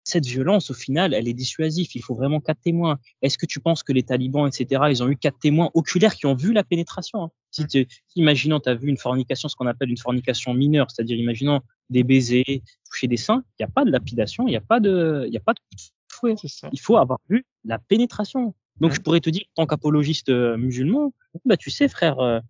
[0.08, 1.88] cette violence, au final, elle est dissuasive.
[1.94, 2.98] Il faut vraiment quatre témoins.
[3.20, 6.24] Est-ce que tu penses que les talibans, etc., ils ont eu quatre témoins oculaires qui
[6.24, 7.30] ont vu la pénétration hein?
[7.50, 7.86] Si tu,
[8.16, 12.04] imaginons, tu as vu une fornication, ce qu'on appelle une fornication mineure, c'est-à-dire, imaginons des
[12.04, 15.24] baisers, toucher des seins, il n'y a pas de lapidation, il n'y a pas de,
[15.26, 15.60] il y a pas de
[16.08, 16.34] fouet.
[16.72, 18.54] Il faut avoir vu la pénétration.
[18.80, 21.12] Donc, je pourrais te dire, en tant qu'apologiste euh, musulman,
[21.44, 22.40] bah, tu sais, frère, euh,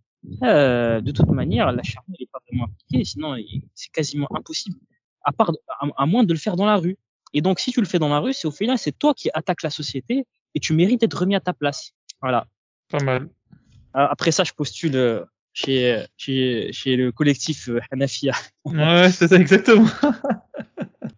[0.45, 3.37] euh, de toute manière, la charme n'est pas vraiment appliquée, sinon
[3.75, 4.79] c'est quasiment impossible,
[5.23, 5.53] à part,
[5.97, 6.97] à moins de le faire dans la rue.
[7.35, 9.31] Et donc, si tu le fais dans la rue, c'est au final, c'est toi qui
[9.35, 11.93] attaques la société et tu mérites d'être remis à ta place.
[12.21, 12.47] Voilà.
[12.89, 13.29] Pas mal.
[13.95, 18.33] Ah, après ça, je postule euh, chez, chez, chez le collectif euh, Hanafia.
[18.65, 19.89] Ouais, c'est ça, exactement.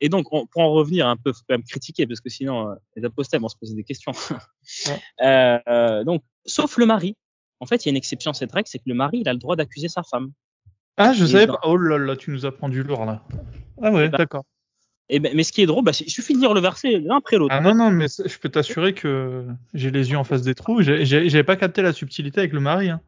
[0.00, 2.70] et donc, on, pour en revenir un peu, faut quand même critiquer parce que sinon,
[2.70, 4.12] euh, les apostats vont se poser des questions.
[5.22, 7.16] euh, donc, sauf le mari.
[7.62, 9.28] En fait, il y a une exception à cette règle, c'est que le mari, il
[9.28, 10.32] a le droit d'accuser sa femme.
[10.96, 11.60] Ah, je savais pas.
[11.64, 13.22] Oh là là, tu nous apprends du lourd là.
[13.82, 14.44] Ah ouais, bah, d'accord.
[15.18, 17.36] Ben, mais ce qui est drôle, bah, il suffit de lire le verset l'un après
[17.36, 17.54] l'autre.
[17.56, 19.44] Ah non, non, mais je peux t'assurer que
[19.74, 20.82] j'ai les yeux en face des trous.
[20.82, 22.90] J'avais pas capté la subtilité avec le mari.
[22.90, 23.00] Hein.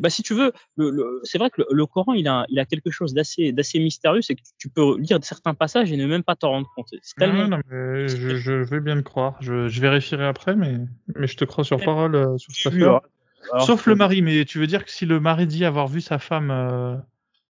[0.00, 2.90] Bah, si tu veux, le, c'est vrai que le, Coran, il a, il a quelque
[2.90, 6.36] chose d'assez, d'assez mystérieux, c'est que tu peux lire certains passages et ne même pas
[6.36, 6.88] t'en rendre compte.
[7.02, 7.48] C'est tellement.
[7.48, 9.36] Non, non, mais je, je, vais bien le croire.
[9.40, 10.78] Je, je vérifierai après, mais,
[11.14, 13.00] mais je te crois sur parole euh, sur cette affaire.
[13.60, 16.18] Sauf le mari, mais tu veux dire que si le mari dit avoir vu sa
[16.18, 16.96] femme, euh,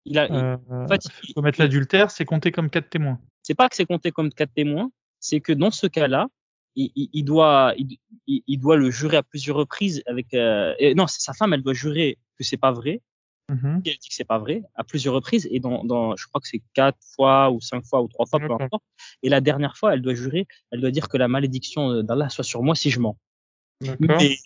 [0.06, 1.02] il a, euh, en fait,
[1.34, 4.90] commettre l'adultère, c'est compté comme quatre témoins c'est pas que c'est compté comme quatre témoins,
[5.20, 6.26] c'est que dans ce cas-là,
[6.74, 7.96] il, il, doit, il,
[8.26, 10.34] il, doit le jurer à plusieurs reprises avec.
[10.34, 13.02] Euh, non, sa femme, elle doit jurer que c'est pas vrai.
[13.48, 13.82] Mm-hmm.
[13.86, 16.48] Elle dit que c'est pas vrai à plusieurs reprises et dans, dans je crois que
[16.48, 18.82] c'est quatre fois ou cinq fois ou trois fois, peu importe.
[19.22, 22.42] Et la dernière fois, elle doit jurer, elle doit dire que la malédiction d'Allah soit
[22.42, 23.16] sur moi si je mens.
[24.00, 24.36] Mais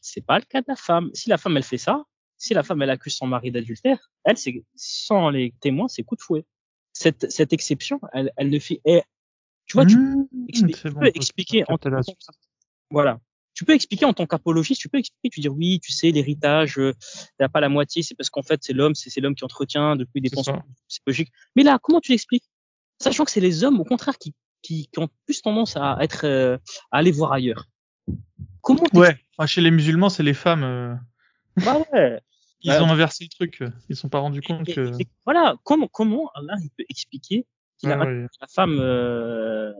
[0.00, 1.10] c'est pas le cas de la femme.
[1.12, 2.04] Si la femme elle fait ça,
[2.38, 6.16] si la femme elle accuse son mari d'adultère, elle c'est sans les témoins, c'est coup
[6.16, 6.44] de fouet
[6.96, 8.80] cette, cette exception, elle, elle ne fait.
[9.66, 10.28] tu vois, tu, mmh,
[10.98, 11.90] peux expliquer en tant
[12.90, 13.20] voilà.
[13.52, 16.78] Tu peux expliquer en tant qu'apologiste, tu peux expliquer, tu dire oui, tu sais, l'héritage,
[16.78, 16.94] euh,
[17.38, 20.20] t'as pas la moitié, c'est parce qu'en fait c'est l'homme, c'est l'homme qui entretient depuis
[20.20, 21.32] des pensions psychologiques.
[21.54, 22.44] Mais là, comment tu l'expliques?
[22.98, 26.24] Sachant que c'est les hommes, au contraire, qui, qui, qui, ont plus tendance à être,
[26.24, 26.56] euh,
[26.90, 27.66] à aller voir ailleurs.
[28.62, 29.16] Comment Ouais.
[29.46, 30.64] chez les musulmans, c'est les femmes.
[30.64, 30.94] Euh...
[31.56, 32.20] Bah ouais.
[32.62, 33.62] Ils ont inversé le truc.
[33.88, 34.90] Ils se sont pas rendus compte que.
[35.24, 37.46] voilà, comment comment Allah il peut expliquer
[37.78, 39.72] qu'il a ah la femme euh,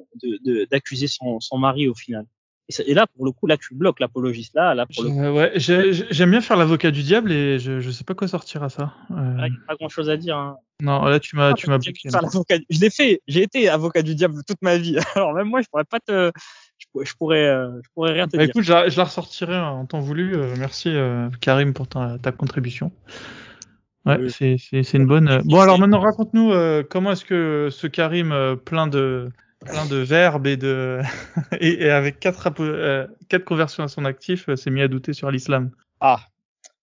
[0.70, 2.26] d'accuser son, son mari au final.
[2.84, 4.54] Et, là, pour le coup, là, tu bloques l'apologiste.
[4.56, 5.38] Là, là, pour le coup.
[5.38, 8.68] ouais, j'aime bien faire l'avocat du diable et je, je sais pas quoi sortir à
[8.68, 8.92] ça.
[9.12, 9.14] Euh...
[9.46, 10.36] Il n'y a pas grand chose à dire.
[10.36, 10.56] Hein.
[10.82, 13.22] Non, là, tu m'as, tu m'as Je l'ai fait.
[13.28, 14.98] J'ai été avocat du diable toute ma vie.
[15.14, 16.32] Alors même moi, je pourrais pas te,
[16.78, 18.50] je, pourrais, euh, je pourrais rien te bah, dire.
[18.50, 20.34] Écoute, je la, je la ressortirai en temps voulu.
[20.34, 22.92] Euh, merci euh, Karim pour ta, ta contribution.
[24.04, 25.42] Ouais, c'est, c'est, c'est une bonne.
[25.44, 26.52] Bon, alors maintenant, raconte-nous
[26.88, 29.30] comment est-ce que ce Karim plein de
[29.64, 31.00] plein de verbes et de
[31.60, 32.50] et, et avec quatre
[33.28, 35.70] quatre conversions à son actif s'est mis à douter sur l'islam?
[36.00, 36.20] Ah,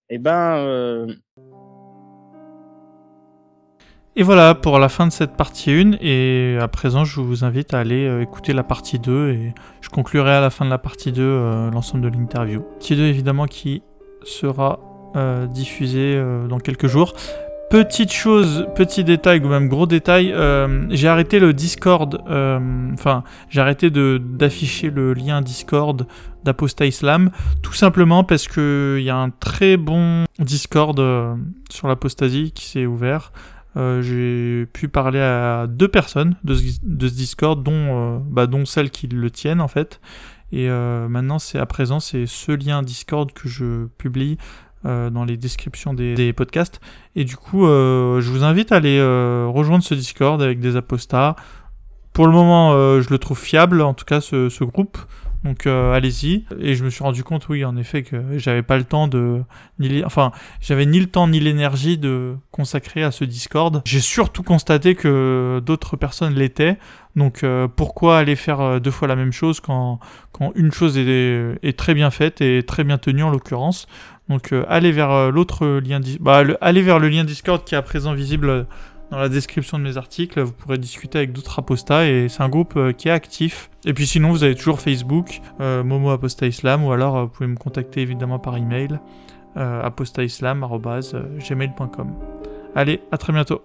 [0.10, 1.08] eh ben.
[4.16, 7.74] Et voilà pour la fin de cette partie 1 et à présent je vous invite
[7.74, 10.78] à aller euh, écouter la partie 2 et je conclurai à la fin de la
[10.78, 12.62] partie 2 euh, l'ensemble de l'interview.
[12.62, 13.82] Partie 2 évidemment qui
[14.24, 14.80] sera
[15.16, 17.14] euh, diffusée dans quelques jours.
[17.74, 22.60] Petite chose, petit détail ou même gros détail, euh, j'ai arrêté le Discord, euh,
[22.94, 26.06] enfin j'ai arrêté d'afficher le lien Discord
[26.44, 27.32] d'Aposta Islam,
[27.64, 31.34] tout simplement parce qu'il y a un très bon Discord euh,
[31.72, 33.32] sur l'apostasie qui s'est ouvert.
[33.76, 36.80] J'ai pu parler à deux personnes de ce,
[37.14, 40.00] Discord, dont, bah, dont celles qui le tiennent en fait.
[40.52, 44.38] Et maintenant, c'est à présent, c'est ce lien Discord que je publie
[44.86, 46.82] euh, dans les descriptions des, podcasts.
[47.16, 50.76] Et du coup, euh, je vous invite à aller euh, rejoindre ce Discord avec des
[50.76, 51.38] apostats.
[52.12, 54.98] Pour le moment, je le trouve fiable, en tout cas ce, ce groupe.
[55.44, 56.46] Donc allez-y.
[56.60, 59.42] Et je me suis rendu compte, oui, en effet, que j'avais pas le temps de,
[59.80, 60.32] ni enfin,
[60.62, 63.82] j'avais ni le temps ni l'énergie de consacrer à ce Discord.
[63.86, 66.78] J'ai surtout constaté que d'autres personnes l'étaient.
[67.16, 70.00] Donc pourquoi aller faire deux fois la même chose quand,
[70.32, 73.88] quand une chose est, est très bien faite et très bien tenue en l'occurrence?
[74.30, 77.78] Donc euh, allez vers euh, l'autre lien, bah, allez vers le lien Discord qui est
[77.78, 78.64] à présent visible euh,
[79.14, 80.42] dans la description de mes articles.
[80.42, 83.70] Vous pourrez discuter avec d'autres apostats et c'est un groupe qui est actif.
[83.86, 87.56] Et puis sinon, vous avez toujours Facebook, Momo Apostat Islam, ou alors vous pouvez me
[87.56, 89.00] contacter évidemment par email,
[89.56, 92.08] apostaislam.gmail.com.
[92.76, 93.62] Allez, à très bientôt.